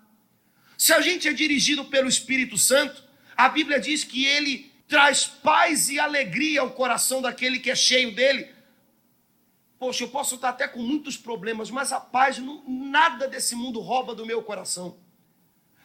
Se 0.79 0.95
a 0.95 1.01
gente 1.03 1.29
é 1.29 1.33
dirigido 1.33 1.85
pelo 1.85 2.09
Espírito 2.09 2.57
Santo, 2.57 3.05
a 3.37 3.49
Bíblia 3.49 3.79
diz 3.79 4.05
que 4.05 4.25
ele 4.25 4.70
traz 4.91 5.25
paz 5.25 5.89
e 5.89 6.01
alegria 6.01 6.61
ao 6.61 6.73
coração 6.73 7.23
daquele 7.23 7.61
que 7.61 7.71
é 7.71 7.77
cheio 7.77 8.13
dele. 8.13 8.51
Poxa, 9.79 10.03
eu 10.03 10.09
posso 10.09 10.35
estar 10.35 10.49
até 10.49 10.67
com 10.67 10.83
muitos 10.83 11.17
problemas, 11.17 11.71
mas 11.71 11.93
a 11.93 12.01
paz, 12.01 12.39
não, 12.39 12.63
nada 12.69 13.29
desse 13.29 13.55
mundo 13.55 13.81
rouba 13.81 14.17
do 14.17 14.27
meu 14.27 14.43
coração. 14.43 14.99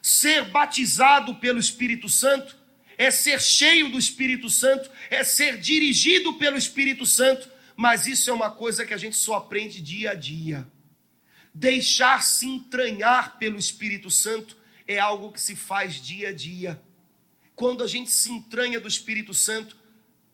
Ser 0.02 0.46
batizado 0.50 1.36
pelo 1.36 1.60
Espírito 1.60 2.10
Santo 2.10 2.58
é 2.98 3.12
ser 3.12 3.40
cheio 3.40 3.90
do 3.90 4.00
Espírito 4.00 4.50
Santo, 4.50 4.90
é 5.10 5.24
ser 5.24 5.60
dirigido 5.60 6.34
pelo 6.34 6.58
Espírito 6.58 7.06
Santo, 7.06 7.50
mas 7.76 8.08
isso 8.08 8.30
é 8.30 8.34
uma 8.34 8.50
coisa 8.50 8.86
que 8.86 8.94
a 8.94 8.98
gente 8.98 9.16
só 9.16 9.36
aprende 9.36 9.82
dia 9.82 10.12
a 10.12 10.16
dia. 10.16 10.68
Deixar-se 11.54 12.48
entranhar 12.48 13.38
pelo 13.38 13.58
Espírito 13.58 14.10
Santo 14.10 14.58
é 14.88 14.98
algo 14.98 15.32
que 15.32 15.40
se 15.40 15.56
faz 15.56 16.02
dia 16.02 16.30
a 16.30 16.34
dia. 16.34 16.82
Quando 17.56 17.84
a 17.84 17.88
gente 17.88 18.12
se 18.12 18.32
entranha 18.32 18.80
do 18.80 18.88
Espírito 18.88 19.34
Santo, 19.34 19.78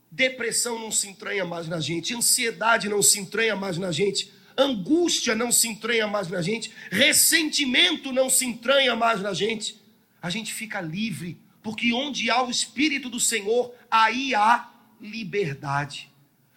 depressão 0.10 0.80
não 0.80 0.92
se 0.92 1.08
entranha 1.08 1.46
mais 1.46 1.68
na 1.68 1.80
gente, 1.80 2.14
ansiedade 2.14 2.90
não 2.90 3.02
se 3.02 3.20
entranha 3.20 3.56
mais 3.56 3.78
na 3.78 3.92
gente, 3.92 4.32
angústia 4.58 5.36
não 5.36 5.52
se 5.52 5.68
entranha 5.68 6.08
mais 6.08 6.28
na 6.28 6.42
gente, 6.42 6.72
ressentimento 6.90 8.12
não 8.12 8.30
se 8.30 8.46
entranha 8.46 8.96
mais 8.96 9.22
na 9.22 9.34
gente. 9.34 9.80
A 10.22 10.30
gente 10.30 10.52
fica 10.54 10.82
livre, 10.82 11.40
porque 11.62 11.94
onde 11.94 12.30
há 12.30 12.44
o 12.44 12.52
Espírito 12.52 13.10
do 13.10 13.20
Senhor, 13.20 13.74
aí 13.90 14.34
há 14.34 14.70
liberdade. 15.00 16.12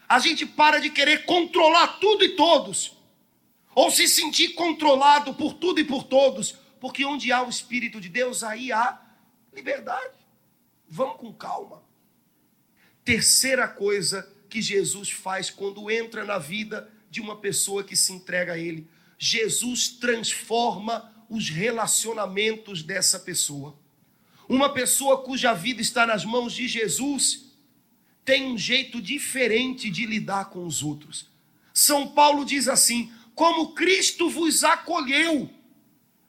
A 0.09 0.19
gente 0.19 0.45
para 0.45 0.81
de 0.81 0.91
querer 0.91 1.25
controlar 1.25 1.99
tudo 1.99 2.25
e 2.25 2.31
todos, 2.31 2.97
ou 3.75 3.91
se 3.91 4.09
sentir 4.09 4.51
controlado 4.51 5.35
por 5.35 5.55
tudo 5.55 5.81
e 5.81 5.85
por 5.85 6.05
todos, 6.05 6.57
porque 6.81 7.05
onde 7.05 7.33
há 7.33 7.43
o 7.43 7.49
Espírito 7.49 8.01
de 8.01 8.09
Deus, 8.09 8.43
aí 8.43 8.71
há 8.71 9.01
liberdade. 9.53 10.24
Vamos 10.89 11.17
com 11.17 11.33
calma. 11.33 11.83
Terceira 13.05 13.69
coisa 13.69 14.31
que 14.49 14.63
Jesus 14.63 15.11
faz 15.11 15.51
quando 15.51 15.91
entra 15.91 16.25
na 16.25 16.39
vida 16.39 16.91
de 17.11 17.21
uma 17.21 17.37
pessoa 17.37 17.85
que 17.85 17.97
se 17.97 18.13
entrega 18.13 18.55
a 18.55 18.59
Ele: 18.59 18.89
Jesus 19.19 19.89
transforma 19.89 21.13
os 21.29 21.49
relacionamentos 21.49 22.83
dessa 22.83 23.19
pessoa. 23.19 23.79
Uma 24.49 24.73
pessoa 24.73 25.23
cuja 25.23 25.55
vida 25.55 25.81
está 25.81 26.07
nas 26.07 26.25
mãos 26.25 26.53
de 26.53 26.69
Jesus 26.69 27.45
tem 28.25 28.47
um 28.47 28.57
jeito 28.57 29.03
diferente 29.03 29.91
de 29.91 30.07
lidar 30.07 30.47
com 30.47 30.67
os 30.67 30.83
outros. 30.83 31.29
São 31.73 32.09
Paulo 32.09 32.45
diz 32.45 32.69
assim: 32.69 33.13
como 33.35 33.75
Cristo 33.75 34.31
vos 34.31 34.65
acolheu, 34.65 35.51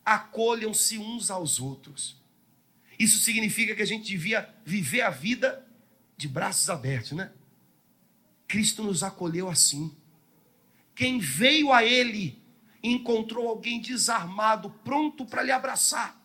acolham-se 0.03 0.97
uns 0.97 1.31
aos 1.31 1.59
outros. 1.59 2.17
Isso 2.97 3.19
significa 3.19 3.75
que 3.75 3.81
a 3.81 3.87
gente 3.87 4.05
devia 4.05 4.49
viver 4.65 5.01
a 5.01 5.09
vida 5.09 5.65
de 6.17 6.27
braços 6.27 6.69
abertos, 6.69 7.11
né? 7.11 7.31
Cristo 8.47 8.83
nos 8.83 9.03
acolheu 9.03 9.49
assim. 9.49 9.95
Quem 10.93 11.19
veio 11.19 11.73
a 11.73 11.83
Ele 11.83 12.41
encontrou 12.81 13.49
alguém 13.49 13.81
desarmado, 13.81 14.69
pronto 14.83 15.25
para 15.25 15.43
lhe 15.43 15.51
abraçar. 15.51 16.21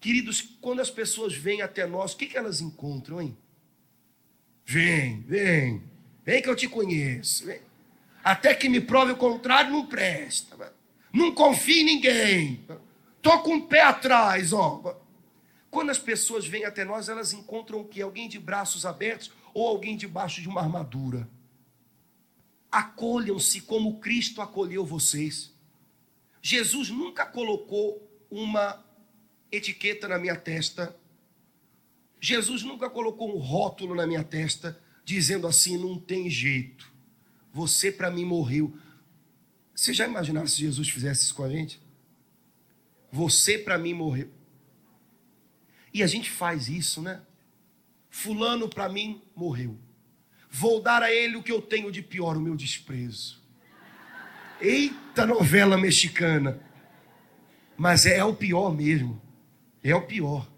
Queridos, 0.00 0.42
quando 0.60 0.80
as 0.80 0.90
pessoas 0.90 1.34
vêm 1.34 1.62
até 1.62 1.86
nós, 1.86 2.12
o 2.12 2.16
que, 2.16 2.26
que 2.26 2.36
elas 2.36 2.60
encontram, 2.60 3.20
hein? 3.20 3.36
Vem, 4.64 5.22
vem, 5.22 5.82
vem 6.24 6.42
que 6.42 6.48
eu 6.48 6.56
te 6.56 6.68
conheço. 6.68 7.46
Vem. 7.46 7.60
Até 8.22 8.54
que 8.54 8.68
me 8.68 8.80
prove 8.80 9.12
o 9.12 9.16
contrário, 9.16 9.72
não 9.72 9.86
presta. 9.86 10.72
Não 11.12 11.34
confie 11.34 11.80
em 11.80 11.84
ninguém. 11.84 12.64
Tô 13.22 13.38
com 13.40 13.56
o 13.56 13.66
pé 13.66 13.82
atrás, 13.82 14.52
ó. 14.52 15.00
Quando 15.70 15.90
as 15.90 15.98
pessoas 15.98 16.46
vêm 16.46 16.64
até 16.64 16.84
nós, 16.84 17.08
elas 17.08 17.32
encontram 17.32 17.80
o 17.80 17.84
que? 17.84 18.00
Alguém 18.00 18.28
de 18.28 18.38
braços 18.38 18.86
abertos 18.86 19.30
ou 19.52 19.66
alguém 19.66 19.96
debaixo 19.96 20.40
de 20.40 20.48
uma 20.48 20.60
armadura. 20.60 21.28
Acolham-se 22.70 23.60
como 23.62 23.98
Cristo 23.98 24.40
acolheu 24.40 24.84
vocês. 24.84 25.52
Jesus 26.40 26.90
nunca 26.90 27.26
colocou 27.26 28.06
uma 28.30 28.82
etiqueta 29.50 30.08
na 30.08 30.18
minha 30.18 30.36
testa. 30.36 30.96
Jesus 32.20 32.62
nunca 32.62 32.88
colocou 32.88 33.34
um 33.34 33.38
rótulo 33.38 33.94
na 33.94 34.06
minha 34.06 34.24
testa 34.24 34.80
dizendo 35.04 35.46
assim: 35.46 35.76
não 35.76 35.98
tem 35.98 36.28
jeito, 36.28 36.90
você 37.52 37.90
para 37.90 38.10
mim 38.10 38.24
morreu. 38.24 38.76
Você 39.74 39.94
já 39.94 40.06
imaginaram 40.06 40.46
se 40.46 40.56
Jesus 40.56 40.88
fizesse 40.88 41.22
isso 41.22 41.34
com 41.34 41.44
a 41.44 41.48
gente? 41.48 41.80
Você 43.12 43.58
para 43.58 43.78
mim 43.78 43.94
morreu. 43.94 44.37
E 45.92 46.02
a 46.02 46.06
gente 46.06 46.30
faz 46.30 46.68
isso, 46.68 47.00
né? 47.02 47.20
Fulano 48.10 48.68
para 48.68 48.88
mim 48.88 49.22
morreu. 49.34 49.78
Vou 50.50 50.80
dar 50.80 51.02
a 51.02 51.12
ele 51.12 51.36
o 51.36 51.42
que 51.42 51.52
eu 51.52 51.60
tenho 51.60 51.92
de 51.92 52.02
pior, 52.02 52.36
o 52.36 52.40
meu 52.40 52.56
desprezo. 52.56 53.40
Eita 54.60 55.26
novela 55.26 55.76
mexicana. 55.76 56.60
Mas 57.76 58.06
é, 58.06 58.16
é 58.16 58.24
o 58.24 58.34
pior 58.34 58.74
mesmo. 58.74 59.20
É 59.82 59.94
o 59.94 60.06
pior. 60.06 60.50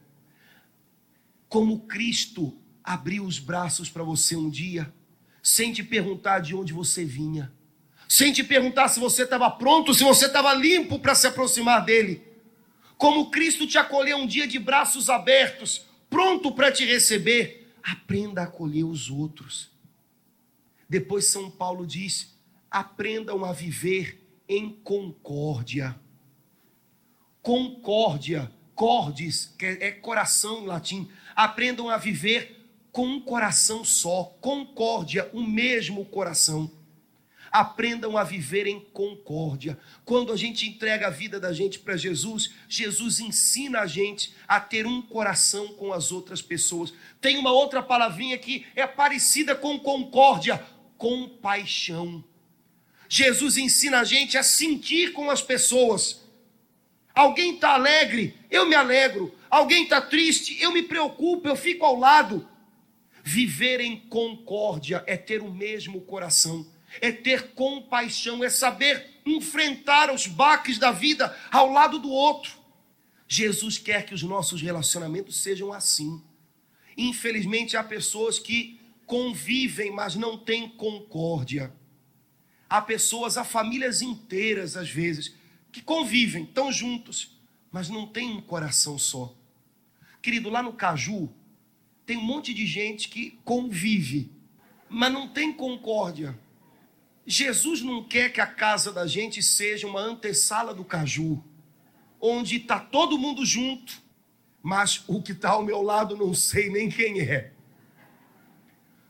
Como 1.48 1.80
Cristo 1.80 2.56
abriu 2.82 3.24
os 3.24 3.38
braços 3.38 3.90
para 3.90 4.02
você 4.02 4.36
um 4.36 4.48
dia, 4.48 4.92
sem 5.42 5.72
te 5.72 5.82
perguntar 5.82 6.40
de 6.40 6.54
onde 6.54 6.72
você 6.72 7.04
vinha, 7.04 7.52
sem 8.08 8.32
te 8.32 8.42
perguntar 8.42 8.88
se 8.88 8.98
você 8.98 9.24
estava 9.24 9.50
pronto, 9.50 9.92
se 9.92 10.02
você 10.02 10.26
estava 10.26 10.54
limpo 10.54 10.98
para 10.98 11.14
se 11.14 11.26
aproximar 11.26 11.84
dele. 11.84 12.29
Como 13.00 13.30
Cristo 13.30 13.66
te 13.66 13.78
acolheu 13.78 14.18
um 14.18 14.26
dia 14.26 14.46
de 14.46 14.58
braços 14.58 15.08
abertos, 15.08 15.86
pronto 16.10 16.52
para 16.52 16.70
te 16.70 16.84
receber, 16.84 17.72
aprenda 17.82 18.42
a 18.42 18.44
acolher 18.44 18.84
os 18.84 19.08
outros. 19.08 19.70
Depois 20.86 21.24
São 21.24 21.50
Paulo 21.50 21.86
diz: 21.86 22.38
aprendam 22.70 23.42
a 23.42 23.54
viver 23.54 24.22
em 24.46 24.68
concórdia. 24.68 25.98
Concórdia 27.40 28.52
cordes, 28.74 29.46
que 29.58 29.64
é 29.64 29.92
coração 29.92 30.64
em 30.64 30.66
latim, 30.66 31.10
aprendam 31.34 31.88
a 31.88 31.96
viver 31.96 32.68
com 32.92 33.06
um 33.06 33.20
coração 33.20 33.82
só, 33.82 34.24
concórdia, 34.42 35.30
o 35.32 35.42
mesmo 35.42 36.04
coração. 36.04 36.70
Aprendam 37.50 38.16
a 38.16 38.22
viver 38.22 38.66
em 38.66 38.80
concórdia. 38.80 39.78
Quando 40.04 40.32
a 40.32 40.36
gente 40.36 40.68
entrega 40.68 41.08
a 41.08 41.10
vida 41.10 41.40
da 41.40 41.52
gente 41.52 41.78
para 41.78 41.96
Jesus, 41.96 42.52
Jesus 42.68 43.20
ensina 43.20 43.80
a 43.80 43.86
gente 43.86 44.34
a 44.46 44.60
ter 44.60 44.86
um 44.86 45.02
coração 45.02 45.68
com 45.68 45.92
as 45.92 46.12
outras 46.12 46.40
pessoas. 46.40 46.92
Tem 47.20 47.38
uma 47.38 47.52
outra 47.52 47.82
palavrinha 47.82 48.38
que 48.38 48.66
é 48.76 48.86
parecida 48.86 49.54
com 49.54 49.78
concórdia, 49.78 50.64
compaixão. 50.96 52.24
Jesus 53.08 53.56
ensina 53.56 54.00
a 54.00 54.04
gente 54.04 54.38
a 54.38 54.42
sentir 54.42 55.12
com 55.12 55.30
as 55.30 55.42
pessoas. 55.42 56.22
Alguém 57.12 57.54
está 57.56 57.74
alegre, 57.74 58.34
eu 58.50 58.66
me 58.66 58.74
alegro. 58.74 59.34
Alguém 59.50 59.82
está 59.82 60.00
triste, 60.00 60.56
eu 60.62 60.72
me 60.72 60.82
preocupo, 60.82 61.48
eu 61.48 61.56
fico 61.56 61.84
ao 61.84 61.98
lado. 61.98 62.48
Viver 63.22 63.80
em 63.80 63.96
concórdia 63.96 65.02
é 65.06 65.16
ter 65.16 65.42
o 65.42 65.52
mesmo 65.52 66.00
coração, 66.02 66.66
é 67.00 67.12
ter 67.12 67.52
compaixão, 67.52 68.42
é 68.42 68.50
saber 68.50 69.20
enfrentar 69.24 70.12
os 70.12 70.26
baques 70.26 70.78
da 70.78 70.90
vida 70.90 71.36
ao 71.50 71.70
lado 71.70 71.98
do 71.98 72.10
outro. 72.10 72.58
Jesus 73.28 73.78
quer 73.78 74.04
que 74.04 74.14
os 74.14 74.22
nossos 74.22 74.60
relacionamentos 74.60 75.40
sejam 75.40 75.72
assim. 75.72 76.22
Infelizmente, 76.96 77.76
há 77.76 77.84
pessoas 77.84 78.38
que 78.38 78.80
convivem, 79.06 79.90
mas 79.90 80.16
não 80.16 80.36
têm 80.36 80.68
concórdia. 80.68 81.72
Há 82.68 82.80
pessoas, 82.80 83.36
há 83.36 83.44
famílias 83.44 84.02
inteiras, 84.02 84.76
às 84.76 84.90
vezes, 84.90 85.34
que 85.72 85.82
convivem, 85.82 86.44
estão 86.44 86.72
juntos, 86.72 87.36
mas 87.70 87.88
não 87.88 88.06
tem 88.06 88.30
um 88.30 88.40
coração 88.40 88.98
só. 88.98 89.34
Querido, 90.20 90.50
lá 90.50 90.62
no 90.62 90.72
Caju, 90.72 91.32
tem 92.04 92.16
um 92.16 92.24
monte 92.24 92.52
de 92.52 92.66
gente 92.66 93.08
que 93.08 93.38
convive, 93.44 94.30
mas 94.88 95.12
não 95.12 95.28
tem 95.28 95.52
concórdia. 95.52 96.38
Jesus 97.30 97.80
não 97.80 98.02
quer 98.02 98.32
que 98.32 98.40
a 98.40 98.46
casa 98.46 98.92
da 98.92 99.06
gente 99.06 99.40
seja 99.40 99.86
uma 99.86 100.00
antessala 100.00 100.74
do 100.74 100.84
Caju, 100.84 101.40
onde 102.20 102.56
está 102.56 102.80
todo 102.80 103.16
mundo 103.16 103.46
junto, 103.46 104.02
mas 104.60 105.04
o 105.06 105.22
que 105.22 105.30
está 105.30 105.50
ao 105.50 105.62
meu 105.62 105.80
lado 105.80 106.16
não 106.16 106.34
sei 106.34 106.68
nem 106.68 106.88
quem 106.88 107.20
é. 107.20 107.52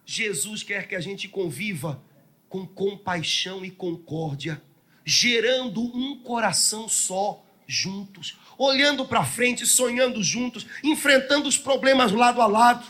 Jesus 0.05 0.63
quer 0.63 0.87
que 0.87 0.95
a 0.95 1.01
gente 1.01 1.29
conviva 1.29 2.03
com 2.47 2.67
compaixão 2.67 3.65
e 3.65 3.71
concórdia 3.71 4.63
gerando 5.03 5.81
um 5.81 6.19
coração 6.23 6.91
só 6.91 7.43
juntos, 7.67 8.39
olhando 8.59 9.07
para 9.07 9.25
frente, 9.25 9.67
sonhando 9.67 10.23
juntos, 10.23 10.67
enfrentando 10.85 11.49
os 11.49 11.57
problemas 11.57 12.13
lado 12.13 12.43
a 12.43 12.47
lado, 12.47 12.87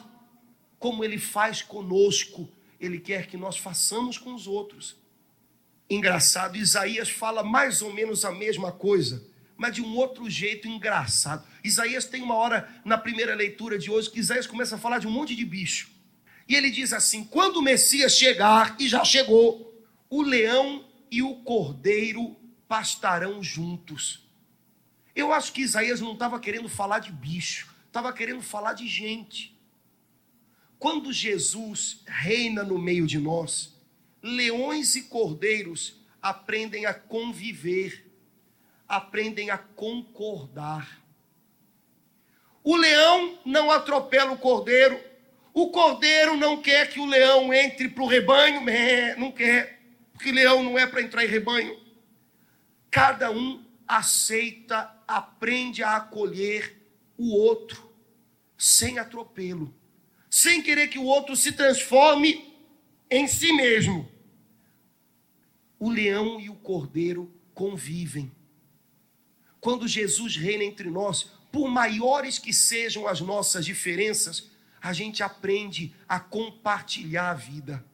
como 0.77 1.05
ele 1.05 1.19
faz 1.19 1.63
conosco. 1.63 2.49
Ele 2.81 2.99
quer 2.99 3.29
que 3.29 3.37
nós 3.37 3.57
façamos 3.57 4.19
com 4.19 4.35
os 4.35 4.49
outros. 4.49 5.00
Engraçado, 5.91 6.57
Isaías 6.57 7.11
fala 7.11 7.43
mais 7.43 7.83
ou 7.83 7.93
menos 7.93 8.25
a 8.25 8.31
mesma 8.31 8.71
coisa, 8.71 9.27
mas 9.57 9.75
de 9.75 9.83
um 9.83 9.97
outro 9.97 10.31
jeito 10.31 10.69
engraçado. 10.69 11.45
Isaías 11.65 12.05
tem 12.05 12.23
uma 12.23 12.37
hora 12.37 12.69
na 12.85 12.97
primeira 12.97 13.35
leitura 13.35 13.77
de 13.77 13.91
hoje 13.91 14.09
que 14.09 14.21
Isaías 14.21 14.47
começa 14.47 14.77
a 14.77 14.79
falar 14.79 15.01
de 15.01 15.09
um 15.09 15.11
monte 15.11 15.35
de 15.35 15.45
bicho. 15.45 15.91
E 16.49 16.55
ele 16.55 16.71
diz 16.71 16.93
assim: 16.93 17.25
quando 17.25 17.57
o 17.57 17.63
Messias 17.63 18.17
chegar, 18.17 18.77
e 18.79 18.89
já 18.89 19.05
chegou, 19.05 19.85
o 20.09 20.23
leão 20.23 20.85
e 21.11 21.23
o 21.23 21.35
cordeiro 21.43 22.37
pastarão 22.69 23.43
juntos. 23.43 24.29
Eu 25.15 25.33
acho 25.33 25.53
que 25.53 25.61
Isaías 25.61 26.01
não 26.01 26.13
estava 26.13 26.39
querendo 26.39 26.69
falar 26.69 27.01
de 27.01 27.11
bicho, 27.11 27.75
estava 27.89 28.13
querendo 28.13 28.43
falar 28.43 28.75
de 28.75 28.87
gente. 28.87 29.59
Quando 30.79 31.13
Jesus 31.13 32.05
reina 32.07 32.63
no 32.63 32.79
meio 32.79 33.09
de 33.09 33.19
nós, 33.19 33.80
leões 34.23 34.95
e 34.95 35.03
cordeiros 35.03 36.01
aprendem 36.21 36.87
a 36.87 36.95
conviver, 36.95 38.07
aprendem 38.89 39.51
a 39.51 39.59
concordar. 39.59 41.01
O 42.63 42.77
leão 42.77 43.39
não 43.45 43.71
atropela 43.71 44.33
o 44.33 44.39
cordeiro, 44.39 45.01
o 45.53 45.71
cordeiro 45.71 46.37
não 46.37 46.61
quer 46.61 46.91
que 46.91 47.01
o 47.01 47.07
leão 47.07 47.53
entre 47.53 47.89
para 47.89 48.03
o 48.03 48.07
rebanho, 48.07 48.63
não 49.17 49.33
quer, 49.33 49.81
porque 50.13 50.31
leão 50.31 50.63
não 50.63 50.79
é 50.79 50.87
para 50.87 51.01
entrar 51.01 51.25
em 51.25 51.29
rebanho. 51.29 51.81
Cada 52.91 53.31
um 53.31 53.65
aceita, 53.87 54.93
aprende 55.07 55.83
a 55.83 55.97
acolher 55.97 56.77
o 57.17 57.35
outro, 57.35 57.91
sem 58.57 58.99
atropelo, 58.99 59.75
sem 60.29 60.63
querer 60.63 60.89
que 60.89 60.99
o 60.99 61.05
outro 61.05 61.35
se 61.35 61.53
transforme 61.53 62.55
em 63.11 63.27
si 63.27 63.53
mesmo. 63.53 64.10
O 65.81 65.91
leão 65.91 66.39
e 66.39 66.49
o 66.49 66.55
cordeiro 66.55 67.35
convivem. 67.53 68.31
Quando 69.61 69.89
Jesus 69.89 70.37
reina 70.37 70.63
entre 70.63 70.91
nós, 70.91 71.33
por 71.51 71.69
maiores 71.69 72.39
que 72.39 72.53
sejam 72.53 73.09
as 73.09 73.21
nossas 73.21 73.65
diferenças, 73.65 74.51
a 74.81 74.93
gente 74.93 75.23
aprende 75.23 75.93
a 76.09 76.21
compartilhar 76.21 77.31
a 77.31 77.35
vida. 77.35 77.85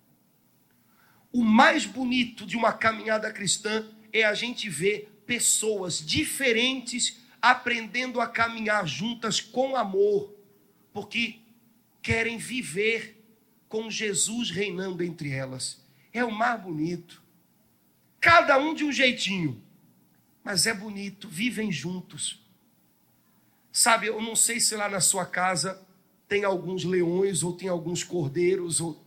O 1.32 1.42
mais 1.42 1.86
bonito 1.86 2.44
de 2.44 2.56
uma 2.56 2.72
caminhada 2.72 3.32
cristã 3.32 3.88
é 4.12 4.24
a 4.24 4.34
gente 4.34 4.68
ver 4.68 5.22
pessoas 5.24 6.04
diferentes 6.04 7.18
aprendendo 7.40 8.20
a 8.20 8.26
caminhar 8.26 8.86
juntas 8.86 9.40
com 9.40 9.76
amor, 9.76 10.34
porque 10.92 11.40
querem 12.02 12.38
viver 12.38 13.24
com 13.68 13.90
Jesus 13.90 14.50
reinando 14.50 15.02
entre 15.02 15.30
elas. 15.30 15.84
É 16.12 16.24
o 16.24 16.32
mais 16.32 16.60
bonito. 16.60 17.25
Cada 18.20 18.58
um 18.58 18.74
de 18.74 18.84
um 18.84 18.92
jeitinho, 18.92 19.62
mas 20.42 20.66
é 20.66 20.74
bonito, 20.74 21.28
vivem 21.28 21.70
juntos. 21.70 22.42
Sabe, 23.72 24.06
eu 24.06 24.20
não 24.22 24.34
sei 24.34 24.58
se 24.58 24.74
lá 24.74 24.88
na 24.88 25.00
sua 25.00 25.26
casa 25.26 25.86
tem 26.28 26.44
alguns 26.44 26.84
leões 26.84 27.42
ou 27.42 27.52
tem 27.52 27.68
alguns 27.68 28.02
cordeiros. 28.02 28.80
Ou... 28.80 29.00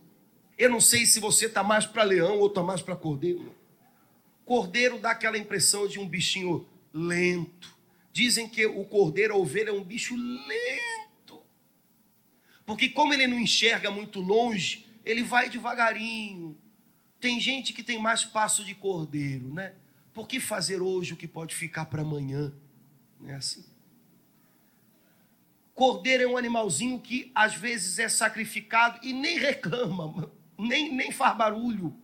Eu 0.56 0.70
não 0.70 0.80
sei 0.80 1.06
se 1.06 1.18
você 1.18 1.46
está 1.46 1.62
mais 1.62 1.86
para 1.86 2.02
leão 2.02 2.38
ou 2.38 2.46
está 2.46 2.62
mais 2.62 2.80
para 2.80 2.94
cordeiro. 2.94 3.54
Cordeiro 4.44 4.98
dá 4.98 5.10
aquela 5.10 5.38
impressão 5.38 5.88
de 5.88 5.98
um 5.98 6.08
bichinho 6.08 6.66
lento. 6.92 7.76
Dizem 8.12 8.48
que 8.48 8.66
o 8.66 8.84
cordeiro, 8.84 9.34
a 9.34 9.36
ovelha, 9.36 9.70
é 9.70 9.72
um 9.72 9.84
bicho 9.84 10.16
lento. 10.16 11.42
Porque, 12.66 12.88
como 12.88 13.14
ele 13.14 13.26
não 13.26 13.38
enxerga 13.38 13.90
muito 13.90 14.20
longe, 14.20 14.86
ele 15.04 15.22
vai 15.22 15.48
devagarinho. 15.48 16.56
Tem 17.20 17.38
gente 17.38 17.72
que 17.72 17.82
tem 17.82 17.98
mais 17.98 18.24
passo 18.24 18.64
de 18.64 18.74
cordeiro, 18.74 19.52
né? 19.52 19.74
Por 20.14 20.26
que 20.26 20.40
fazer 20.40 20.80
hoje 20.80 21.12
o 21.12 21.16
que 21.16 21.28
pode 21.28 21.54
ficar 21.54 21.84
para 21.86 22.02
amanhã? 22.02 22.52
Não 23.20 23.30
é 23.30 23.34
assim? 23.34 23.64
Cordeiro 25.74 26.24
é 26.24 26.26
um 26.26 26.36
animalzinho 26.36 26.98
que 26.98 27.30
às 27.34 27.54
vezes 27.54 27.98
é 27.98 28.08
sacrificado 28.08 28.98
e 29.02 29.12
nem 29.12 29.38
reclama, 29.38 30.30
nem, 30.58 30.94
nem 30.94 31.12
faz 31.12 31.36
barulho. 31.36 31.94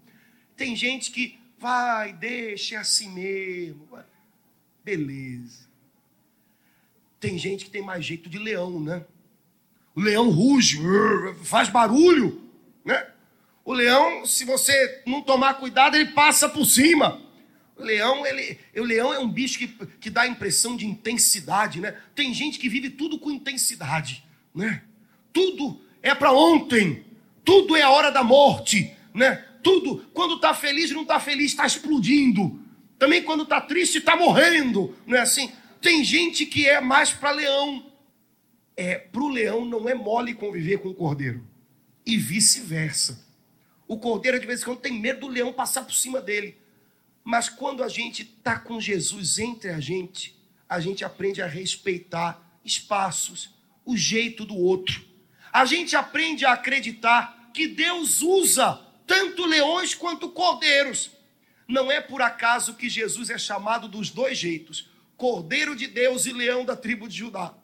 Tem 0.56 0.74
gente 0.76 1.10
que 1.10 1.38
Vai, 1.58 2.12
deixa 2.12 2.76
é 2.76 2.78
assim 2.78 3.10
mesmo. 3.10 3.88
Beleza. 4.84 5.66
Tem 7.18 7.38
gente 7.38 7.64
que 7.64 7.70
tem 7.70 7.82
mais 7.82 8.04
jeito 8.04 8.28
de 8.28 8.38
leão, 8.38 8.78
né? 8.78 9.04
O 9.94 10.00
leão 10.00 10.30
ruge, 10.30 10.78
faz 11.42 11.68
barulho, 11.68 12.42
né? 12.84 13.10
O 13.66 13.74
leão, 13.74 14.24
se 14.24 14.46
você 14.46 15.02
não 15.06 15.20
tomar 15.20 15.54
cuidado, 15.54 15.96
ele 15.96 16.12
passa 16.12 16.48
por 16.48 16.64
cima. 16.64 17.20
O 17.76 17.82
leão, 17.82 18.24
ele, 18.24 18.58
o 18.74 18.84
leão 18.84 19.12
é 19.12 19.18
um 19.18 19.28
bicho 19.28 19.58
que, 19.58 19.66
que 20.00 20.08
dá 20.08 20.22
a 20.22 20.26
impressão 20.26 20.74
de 20.74 20.86
intensidade, 20.86 21.80
né? 21.80 21.94
Tem 22.14 22.32
gente 22.32 22.58
que 22.58 22.70
vive 22.70 22.88
tudo 22.88 23.18
com 23.18 23.30
intensidade, 23.30 24.24
né? 24.54 24.82
Tudo 25.30 25.78
é 26.00 26.14
para 26.14 26.32
ontem, 26.32 27.04
tudo 27.44 27.76
é 27.76 27.82
a 27.82 27.90
hora 27.90 28.10
da 28.10 28.24
morte, 28.24 28.96
né? 29.12 29.44
tudo. 29.66 30.06
Quando 30.14 30.36
está 30.36 30.54
feliz, 30.54 30.92
não 30.92 31.02
está 31.02 31.18
feliz, 31.18 31.50
está 31.50 31.66
explodindo. 31.66 32.60
Também 33.00 33.20
quando 33.24 33.42
está 33.42 33.60
triste, 33.60 33.98
está 33.98 34.14
morrendo. 34.14 34.94
Não 35.04 35.16
é 35.16 35.20
assim? 35.20 35.50
Tem 35.80 36.04
gente 36.04 36.46
que 36.46 36.68
é 36.68 36.80
mais 36.80 37.12
para 37.12 37.32
leão. 37.32 37.84
É, 38.76 38.94
para 38.94 39.22
o 39.22 39.28
leão 39.28 39.64
não 39.64 39.88
é 39.88 39.94
mole 39.94 40.34
conviver 40.34 40.78
com 40.78 40.90
o 40.90 40.94
cordeiro. 40.94 41.44
E 42.06 42.16
vice-versa. 42.16 43.25
O 43.88 43.98
cordeiro, 43.98 44.40
de 44.40 44.46
vez 44.46 44.62
em 44.62 44.64
quando, 44.64 44.80
tem 44.80 44.98
medo 44.98 45.20
do 45.20 45.28
leão 45.28 45.52
passar 45.52 45.84
por 45.84 45.94
cima 45.94 46.20
dele. 46.20 46.58
Mas 47.22 47.48
quando 47.48 47.82
a 47.82 47.88
gente 47.88 48.22
está 48.22 48.58
com 48.58 48.80
Jesus 48.80 49.38
entre 49.38 49.70
a 49.70 49.80
gente, 49.80 50.36
a 50.68 50.80
gente 50.80 51.04
aprende 51.04 51.40
a 51.42 51.46
respeitar 51.46 52.58
espaços, 52.64 53.54
o 53.84 53.96
jeito 53.96 54.44
do 54.44 54.56
outro. 54.56 55.04
A 55.52 55.64
gente 55.64 55.94
aprende 55.96 56.44
a 56.44 56.52
acreditar 56.52 57.50
que 57.54 57.68
Deus 57.68 58.20
usa 58.22 58.80
tanto 59.06 59.46
leões 59.46 59.94
quanto 59.94 60.30
cordeiros. 60.30 61.10
Não 61.68 61.90
é 61.90 62.00
por 62.00 62.20
acaso 62.20 62.74
que 62.74 62.88
Jesus 62.88 63.30
é 63.30 63.38
chamado 63.38 63.88
dos 63.88 64.10
dois 64.10 64.36
jeitos: 64.36 64.90
Cordeiro 65.16 65.74
de 65.74 65.86
Deus 65.86 66.26
e 66.26 66.32
leão 66.32 66.64
da 66.64 66.76
tribo 66.76 67.08
de 67.08 67.16
Judá. 67.16 67.54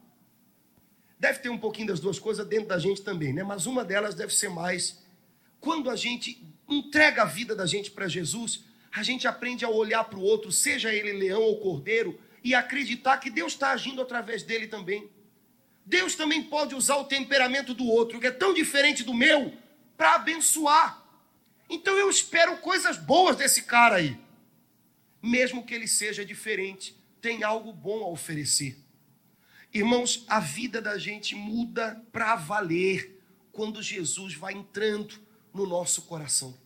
Deve 1.18 1.40
ter 1.40 1.50
um 1.50 1.58
pouquinho 1.58 1.88
das 1.88 2.00
duas 2.00 2.18
coisas 2.18 2.46
dentro 2.46 2.68
da 2.68 2.78
gente 2.78 3.02
também, 3.02 3.32
né? 3.32 3.42
Mas 3.44 3.66
uma 3.66 3.85
delas 3.85 4.14
deve 4.14 4.35
ser 4.35 4.48
mais. 4.48 5.01
Quando 5.62 5.88
a 5.88 5.94
gente 5.94 6.44
entrega 6.68 7.22
a 7.22 7.25
vida 7.25 7.55
da 7.55 7.66
gente 7.66 7.88
para 7.92 8.09
Jesus, 8.09 8.64
a 8.92 9.01
gente 9.05 9.29
aprende 9.29 9.64
a 9.64 9.68
olhar 9.68 10.03
para 10.03 10.18
o 10.18 10.22
outro, 10.22 10.51
seja 10.51 10.92
ele 10.92 11.12
leão 11.12 11.40
ou 11.40 11.61
cordeiro, 11.61 12.20
e 12.42 12.53
acreditar 12.53 13.18
que 13.18 13.31
Deus 13.31 13.53
está 13.53 13.70
agindo 13.70 14.03
através 14.03 14.42
dele 14.42 14.66
também. 14.66 15.09
Deus 15.87 16.16
também 16.16 16.42
pode 16.42 16.75
usar 16.75 16.96
o 16.96 17.05
temperamento 17.05 17.72
do 17.75 17.87
outro, 17.87 18.18
que 18.18 18.27
é 18.27 18.33
tão 18.33 18.53
diferente 18.53 19.05
do 19.05 19.14
meu, 19.14 19.57
para 19.96 20.16
abençoar. 20.16 21.01
Então 21.70 21.96
eu 21.96 22.11
espero 22.11 22.57
coisas 22.57 22.96
boas 22.96 23.37
desse 23.37 23.62
cara 23.62 23.96
aí. 23.96 24.18
Mesmo 25.22 25.64
que 25.64 25.72
ele 25.72 25.87
seja 25.87 26.25
diferente, 26.25 26.96
tem 27.20 27.44
algo 27.44 27.72
bom 27.72 28.03
a 28.03 28.09
oferecer. 28.09 28.77
Irmãos, 29.72 30.25
a 30.27 30.40
vida 30.40 30.83
da 30.83 30.98
gente 30.98 31.37
muda 31.37 32.03
para 32.11 32.35
valer 32.35 33.22
quando 33.53 33.81
Jesus 33.81 34.35
vai 34.35 34.55
entrando 34.55 35.31
no 35.52 35.66
nosso 35.66 36.02
coração. 36.02 36.56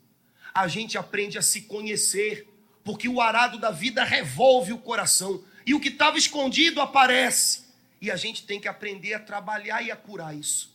A 0.55 0.69
gente 0.69 0.97
aprende 0.97 1.37
a 1.37 1.43
se 1.43 1.63
conhecer, 1.63 2.49
porque 2.85 3.09
o 3.09 3.21
arado 3.21 3.59
da 3.59 3.71
vida 3.71 4.05
revolve 4.05 4.73
o 4.73 4.79
coração 4.79 5.45
e 5.67 5.75
o 5.75 5.81
que 5.81 5.89
estava 5.89 6.17
escondido 6.17 6.81
aparece. 6.81 7.67
E 8.01 8.11
a 8.11 8.17
gente 8.17 8.45
tem 8.45 8.61
que 8.61 8.69
aprender 8.69 9.15
a 9.15 9.19
trabalhar 9.19 9.83
e 9.83 9.91
a 9.91 9.97
curar 9.97 10.37
isso. 10.37 10.75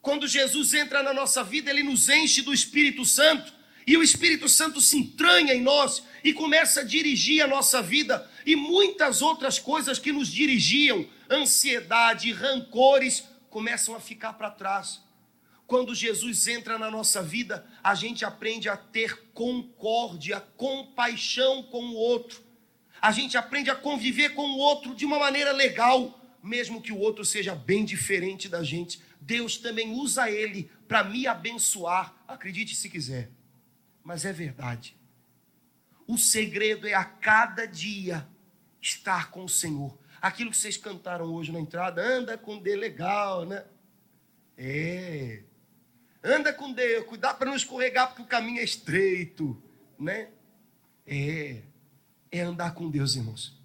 Quando 0.00 0.26
Jesus 0.26 0.74
entra 0.74 1.02
na 1.02 1.14
nossa 1.14 1.44
vida, 1.44 1.70
ele 1.70 1.82
nos 1.82 2.08
enche 2.08 2.42
do 2.42 2.52
Espírito 2.52 3.04
Santo 3.04 3.52
e 3.86 3.96
o 3.96 4.02
Espírito 4.02 4.48
Santo 4.48 4.80
se 4.80 4.96
entranha 4.96 5.54
em 5.54 5.62
nós 5.62 6.02
e 6.22 6.32
começa 6.32 6.80
a 6.80 6.84
dirigir 6.84 7.42
a 7.42 7.46
nossa 7.46 7.80
vida 7.80 8.28
e 8.44 8.54
muitas 8.54 9.22
outras 9.22 9.58
coisas 9.58 9.98
que 9.98 10.12
nos 10.12 10.28
dirigiam, 10.28 11.06
ansiedade, 11.30 12.32
rancores, 12.32 13.24
começam 13.48 13.94
a 13.94 14.00
ficar 14.00 14.34
para 14.34 14.50
trás. 14.50 15.00
Quando 15.72 15.94
Jesus 15.94 16.48
entra 16.48 16.78
na 16.78 16.90
nossa 16.90 17.22
vida, 17.22 17.66
a 17.82 17.94
gente 17.94 18.26
aprende 18.26 18.68
a 18.68 18.76
ter 18.76 19.30
concórdia, 19.32 20.38
compaixão 20.54 21.62
com 21.62 21.82
o 21.82 21.94
outro. 21.94 22.42
A 23.00 23.10
gente 23.10 23.38
aprende 23.38 23.70
a 23.70 23.74
conviver 23.74 24.34
com 24.34 24.42
o 24.42 24.58
outro 24.58 24.94
de 24.94 25.06
uma 25.06 25.18
maneira 25.18 25.50
legal, 25.50 26.20
mesmo 26.42 26.82
que 26.82 26.92
o 26.92 26.98
outro 26.98 27.24
seja 27.24 27.54
bem 27.54 27.86
diferente 27.86 28.50
da 28.50 28.62
gente 28.62 29.00
Deus 29.18 29.56
também 29.56 29.94
usa 29.94 30.30
ele 30.30 30.70
para 30.86 31.02
me 31.04 31.26
abençoar. 31.26 32.22
Acredite 32.28 32.76
se 32.76 32.90
quiser, 32.90 33.30
mas 34.04 34.26
é 34.26 34.32
verdade. 34.32 34.94
O 36.06 36.18
segredo 36.18 36.86
é 36.86 36.92
a 36.92 37.04
cada 37.04 37.64
dia 37.64 38.28
estar 38.78 39.30
com 39.30 39.44
o 39.44 39.48
Senhor. 39.48 39.98
Aquilo 40.20 40.50
que 40.50 40.56
vocês 40.58 40.76
cantaram 40.76 41.32
hoje 41.32 41.50
na 41.50 41.60
entrada, 41.60 42.02
anda 42.02 42.36
com 42.36 42.58
D 42.58 42.76
legal, 42.76 43.46
né? 43.46 43.64
É. 44.54 45.44
Anda 46.24 46.52
com 46.52 46.72
Deus, 46.72 47.04
cuidado 47.06 47.36
para 47.38 47.48
não 47.48 47.56
escorregar, 47.56 48.08
porque 48.08 48.22
o 48.22 48.26
caminho 48.26 48.60
é 48.60 48.64
estreito, 48.64 49.60
né? 49.98 50.28
É, 51.04 51.62
é 52.30 52.40
andar 52.40 52.74
com 52.74 52.88
Deus, 52.88 53.16
irmãos. 53.16 53.60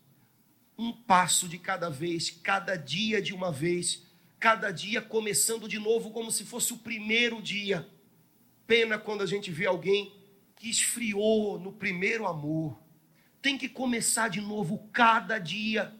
Um 0.75 0.91
passo 0.91 1.47
de 1.47 1.59
cada 1.59 1.89
vez, 1.89 2.31
cada 2.31 2.75
dia 2.75 3.21
de 3.21 3.31
uma 3.31 3.51
vez, 3.51 4.03
cada 4.39 4.71
dia 4.71 5.01
começando 5.01 5.67
de 5.67 5.77
novo 5.77 6.09
como 6.09 6.31
se 6.31 6.45
fosse 6.45 6.73
o 6.73 6.77
primeiro 6.77 7.41
dia. 7.41 7.87
Pena 8.65 8.97
quando 8.97 9.21
a 9.21 9.27
gente 9.27 9.51
vê 9.51 9.67
alguém 9.67 10.11
que 10.55 10.67
esfriou 10.67 11.59
no 11.59 11.71
primeiro 11.71 12.25
amor. 12.25 12.77
Tem 13.39 13.55
que 13.55 13.69
começar 13.69 14.29
de 14.29 14.41
novo 14.41 14.89
cada 14.91 15.37
dia. 15.37 15.93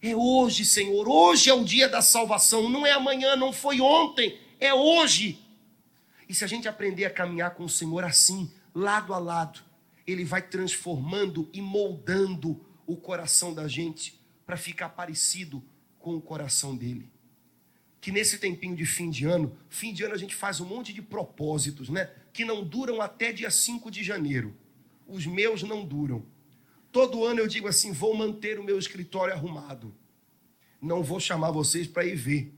É 0.00 0.14
hoje, 0.14 0.64
Senhor. 0.64 1.08
Hoje 1.08 1.50
é 1.50 1.54
o 1.54 1.64
dia 1.64 1.88
da 1.88 2.00
salvação. 2.00 2.68
Não 2.68 2.86
é 2.86 2.92
amanhã, 2.92 3.34
não 3.34 3.52
foi 3.52 3.80
ontem. 3.80 4.38
É 4.60 4.74
hoje. 4.74 5.38
E 6.28 6.34
se 6.34 6.44
a 6.44 6.46
gente 6.46 6.68
aprender 6.68 7.06
a 7.06 7.10
caminhar 7.10 7.54
com 7.54 7.64
o 7.64 7.68
Senhor 7.68 8.04
assim, 8.04 8.52
lado 8.74 9.14
a 9.14 9.18
lado, 9.18 9.60
Ele 10.06 10.24
vai 10.24 10.42
transformando 10.42 11.48
e 11.52 11.62
moldando 11.62 12.64
o 12.86 12.96
coração 12.96 13.54
da 13.54 13.66
gente 13.66 14.20
para 14.44 14.56
ficar 14.56 14.90
parecido 14.90 15.64
com 15.98 16.14
o 16.14 16.20
coração 16.20 16.76
dele. 16.76 17.10
Que 18.00 18.12
nesse 18.12 18.38
tempinho 18.38 18.76
de 18.76 18.86
fim 18.86 19.10
de 19.10 19.24
ano, 19.26 19.56
fim 19.68 19.92
de 19.92 20.04
ano 20.04 20.14
a 20.14 20.18
gente 20.18 20.34
faz 20.34 20.60
um 20.60 20.66
monte 20.66 20.92
de 20.92 21.02
propósitos, 21.02 21.88
né? 21.88 22.10
Que 22.32 22.44
não 22.44 22.62
duram 22.62 23.00
até 23.00 23.32
dia 23.32 23.50
5 23.50 23.90
de 23.90 24.02
janeiro. 24.02 24.54
Os 25.06 25.26
meus 25.26 25.62
não 25.62 25.84
duram. 25.84 26.24
Todo 26.92 27.24
ano 27.24 27.40
eu 27.40 27.46
digo 27.46 27.68
assim: 27.68 27.92
vou 27.92 28.16
manter 28.16 28.58
o 28.58 28.64
meu 28.64 28.78
escritório 28.78 29.34
arrumado. 29.34 29.94
Não 30.80 31.02
vou 31.02 31.20
chamar 31.20 31.50
vocês 31.50 31.86
para 31.86 32.06
ir 32.06 32.16
ver, 32.16 32.54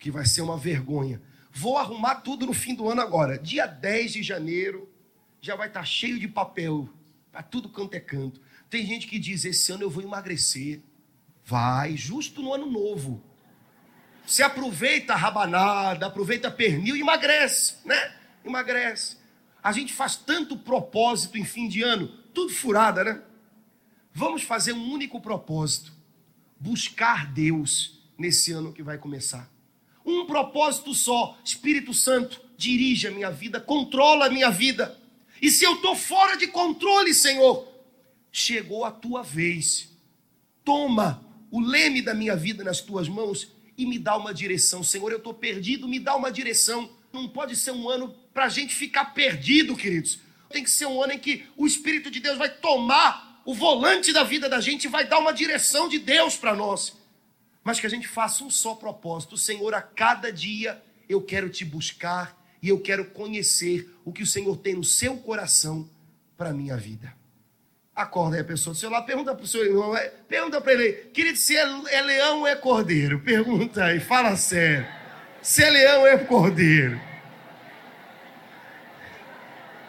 porque 0.00 0.10
vai 0.10 0.24
ser 0.24 0.40
uma 0.40 0.56
vergonha. 0.56 1.20
Vou 1.52 1.76
arrumar 1.76 2.16
tudo 2.16 2.46
no 2.46 2.54
fim 2.54 2.74
do 2.74 2.88
ano 2.88 3.02
agora. 3.02 3.38
Dia 3.38 3.66
10 3.66 4.14
de 4.14 4.22
janeiro 4.22 4.90
já 5.42 5.54
vai 5.54 5.68
estar 5.68 5.80
tá 5.80 5.86
cheio 5.86 6.18
de 6.18 6.26
papel 6.26 6.88
para 7.30 7.42
tudo 7.42 7.68
quanto 7.68 7.94
é 7.94 8.00
canto. 8.00 8.40
Tem 8.70 8.86
gente 8.86 9.06
que 9.06 9.18
diz: 9.18 9.44
esse 9.44 9.70
ano 9.70 9.82
eu 9.82 9.90
vou 9.90 10.02
emagrecer. 10.02 10.80
Vai, 11.44 11.98
justo 11.98 12.40
no 12.40 12.54
ano 12.54 12.64
novo. 12.64 13.22
Você 14.26 14.42
aproveita 14.42 15.12
a 15.12 15.16
rabanada, 15.16 16.06
aproveita 16.06 16.50
pernil 16.50 16.96
e 16.96 17.00
emagrece, 17.00 17.76
né? 17.84 18.16
Emagrece. 18.42 19.18
A 19.62 19.70
gente 19.70 19.92
faz 19.92 20.16
tanto 20.16 20.56
propósito 20.56 21.36
em 21.36 21.44
fim 21.44 21.68
de 21.68 21.82
ano, 21.82 22.08
tudo 22.32 22.54
furada, 22.54 23.04
né? 23.04 23.22
Vamos 24.14 24.44
fazer 24.44 24.72
um 24.72 24.90
único 24.90 25.20
propósito: 25.20 25.92
buscar 26.58 27.30
Deus 27.30 28.00
nesse 28.16 28.50
ano 28.50 28.72
que 28.72 28.82
vai 28.82 28.96
começar. 28.96 29.59
Um 30.04 30.26
propósito 30.26 30.94
só: 30.94 31.38
Espírito 31.44 31.92
Santo, 31.92 32.40
dirige 32.56 33.08
a 33.08 33.10
minha 33.10 33.30
vida, 33.30 33.60
controla 33.60 34.26
a 34.26 34.30
minha 34.30 34.50
vida. 34.50 34.98
E 35.40 35.50
se 35.50 35.64
eu 35.64 35.74
estou 35.74 35.96
fora 35.96 36.36
de 36.36 36.46
controle, 36.46 37.14
Senhor, 37.14 37.66
chegou 38.30 38.84
a 38.84 38.90
tua 38.90 39.22
vez. 39.22 39.88
Toma 40.64 41.24
o 41.50 41.60
leme 41.60 42.02
da 42.02 42.14
minha 42.14 42.36
vida 42.36 42.62
nas 42.62 42.80
tuas 42.80 43.08
mãos 43.08 43.48
e 43.76 43.86
me 43.86 43.98
dá 43.98 44.16
uma 44.16 44.34
direção. 44.34 44.82
Senhor, 44.82 45.10
eu 45.10 45.18
estou 45.18 45.32
perdido, 45.32 45.88
me 45.88 45.98
dá 45.98 46.14
uma 46.14 46.30
direção. 46.30 46.90
Não 47.12 47.26
pode 47.26 47.56
ser 47.56 47.72
um 47.72 47.88
ano 47.88 48.14
para 48.32 48.44
a 48.44 48.48
gente 48.48 48.74
ficar 48.74 49.06
perdido, 49.06 49.74
queridos. 49.74 50.20
Tem 50.50 50.62
que 50.62 50.70
ser 50.70 50.86
um 50.86 51.02
ano 51.02 51.14
em 51.14 51.18
que 51.18 51.44
o 51.56 51.66
Espírito 51.66 52.10
de 52.10 52.20
Deus 52.20 52.36
vai 52.36 52.50
tomar 52.50 53.40
o 53.44 53.54
volante 53.54 54.12
da 54.12 54.22
vida 54.22 54.48
da 54.48 54.60
gente 54.60 54.84
e 54.84 54.88
vai 54.88 55.06
dar 55.06 55.18
uma 55.18 55.32
direção 55.32 55.88
de 55.88 55.98
Deus 55.98 56.36
para 56.36 56.54
nós. 56.54 56.99
Mas 57.70 57.78
que 57.78 57.86
a 57.86 57.90
gente 57.90 58.08
faça 58.08 58.42
um 58.42 58.50
só 58.50 58.74
propósito. 58.74 59.36
Senhor, 59.36 59.72
a 59.74 59.80
cada 59.80 60.32
dia 60.32 60.82
eu 61.08 61.22
quero 61.22 61.48
te 61.48 61.64
buscar 61.64 62.36
e 62.60 62.68
eu 62.68 62.80
quero 62.80 63.04
conhecer 63.04 63.88
o 64.04 64.12
que 64.12 64.24
o 64.24 64.26
Senhor 64.26 64.56
tem 64.56 64.74
no 64.74 64.82
seu 64.82 65.18
coração 65.18 65.88
para 66.36 66.50
a 66.50 66.52
minha 66.52 66.76
vida. 66.76 67.14
Acorda 67.94 68.34
aí 68.34 68.42
a 68.42 68.44
pessoa 68.44 68.74
do 68.74 68.76
seu 68.80 68.90
lado, 68.90 69.06
pergunta 69.06 69.32
para 69.36 69.44
o 69.44 69.46
seu 69.46 69.64
irmão, 69.64 69.96
é, 69.96 70.08
pergunta 70.08 70.60
para 70.60 70.72
ele, 70.72 70.92
querido, 71.14 71.38
se 71.38 71.56
é, 71.56 71.62
é 71.92 72.02
leão 72.02 72.40
ou 72.40 72.46
é 72.48 72.56
cordeiro? 72.56 73.20
Pergunta 73.20 73.84
aí, 73.84 74.00
fala 74.00 74.34
sério. 74.34 74.84
Se 75.40 75.62
é 75.62 75.70
leão 75.70 76.00
ou 76.00 76.08
é 76.08 76.18
cordeiro? 76.18 77.00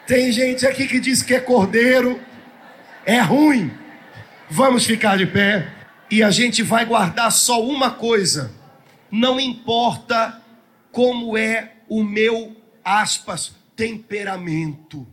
Tem 0.05 0.31
gente 0.31 0.67
aqui 0.67 0.87
que 0.87 0.99
diz 0.99 1.23
que 1.23 1.33
é 1.33 1.39
cordeiro, 1.39 2.21
é 3.07 3.19
ruim. 3.21 3.75
Vamos 4.51 4.85
ficar 4.85 5.17
de 5.17 5.25
pé 5.25 5.80
e 6.11 6.21
a 6.21 6.29
gente 6.29 6.61
vai 6.61 6.85
guardar 6.85 7.31
só 7.31 7.63
uma 7.63 7.89
coisa. 7.89 8.53
Não 9.09 9.39
importa 9.39 10.43
como 10.91 11.37
é 11.37 11.77
o 11.87 12.03
meu 12.03 12.55
aspas 12.83 13.55
temperamento. 13.77 15.07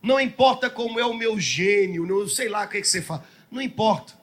Não 0.00 0.20
importa 0.20 0.70
como 0.70 1.00
é 1.00 1.04
o 1.04 1.12
meu 1.12 1.40
gênio, 1.40 2.06
não 2.06 2.28
sei 2.28 2.48
lá 2.48 2.64
o 2.64 2.68
que, 2.68 2.76
é 2.76 2.80
que 2.80 2.86
você 2.86 3.02
fala. 3.02 3.26
Não 3.50 3.60
importa. 3.60 4.16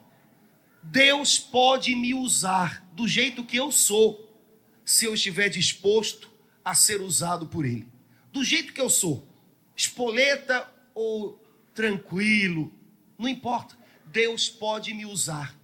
Deus 0.82 1.38
pode 1.38 1.94
me 1.94 2.14
usar 2.14 2.82
do 2.92 3.06
jeito 3.06 3.44
que 3.44 3.58
eu 3.58 3.70
sou, 3.70 4.34
se 4.86 5.04
eu 5.04 5.12
estiver 5.12 5.50
disposto 5.50 6.30
a 6.64 6.74
ser 6.74 7.02
usado 7.02 7.46
por 7.46 7.66
Ele. 7.66 7.86
Do 8.32 8.42
jeito 8.42 8.72
que 8.72 8.80
eu 8.80 8.88
sou. 8.88 9.28
Espoleta 9.76 10.66
ou 10.94 11.38
tranquilo, 11.74 12.72
não 13.18 13.28
importa. 13.28 13.76
Deus 14.06 14.48
pode 14.48 14.94
me 14.94 15.04
usar. 15.04 15.55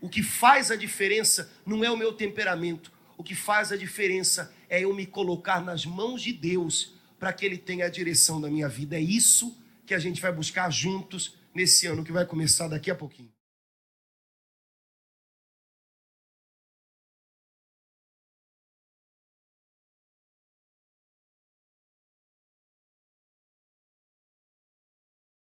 O 0.00 0.08
que 0.08 0.22
faz 0.22 0.70
a 0.70 0.76
diferença 0.76 1.50
não 1.66 1.84
é 1.84 1.90
o 1.90 1.96
meu 1.96 2.12
temperamento. 2.12 2.92
O 3.16 3.24
que 3.24 3.34
faz 3.34 3.72
a 3.72 3.76
diferença 3.76 4.54
é 4.68 4.84
eu 4.84 4.94
me 4.94 5.06
colocar 5.06 5.60
nas 5.60 5.84
mãos 5.84 6.22
de 6.22 6.32
Deus 6.32 6.94
para 7.18 7.32
que 7.32 7.44
Ele 7.44 7.58
tenha 7.58 7.86
a 7.86 7.90
direção 7.90 8.40
da 8.40 8.48
minha 8.48 8.68
vida. 8.68 8.96
É 8.96 9.00
isso 9.00 9.56
que 9.84 9.94
a 9.94 9.98
gente 9.98 10.20
vai 10.20 10.32
buscar 10.32 10.70
juntos 10.70 11.36
nesse 11.54 11.86
ano 11.86 12.04
que 12.04 12.12
vai 12.12 12.24
começar 12.24 12.68
daqui 12.68 12.90
a 12.90 12.94
pouquinho. 12.94 13.37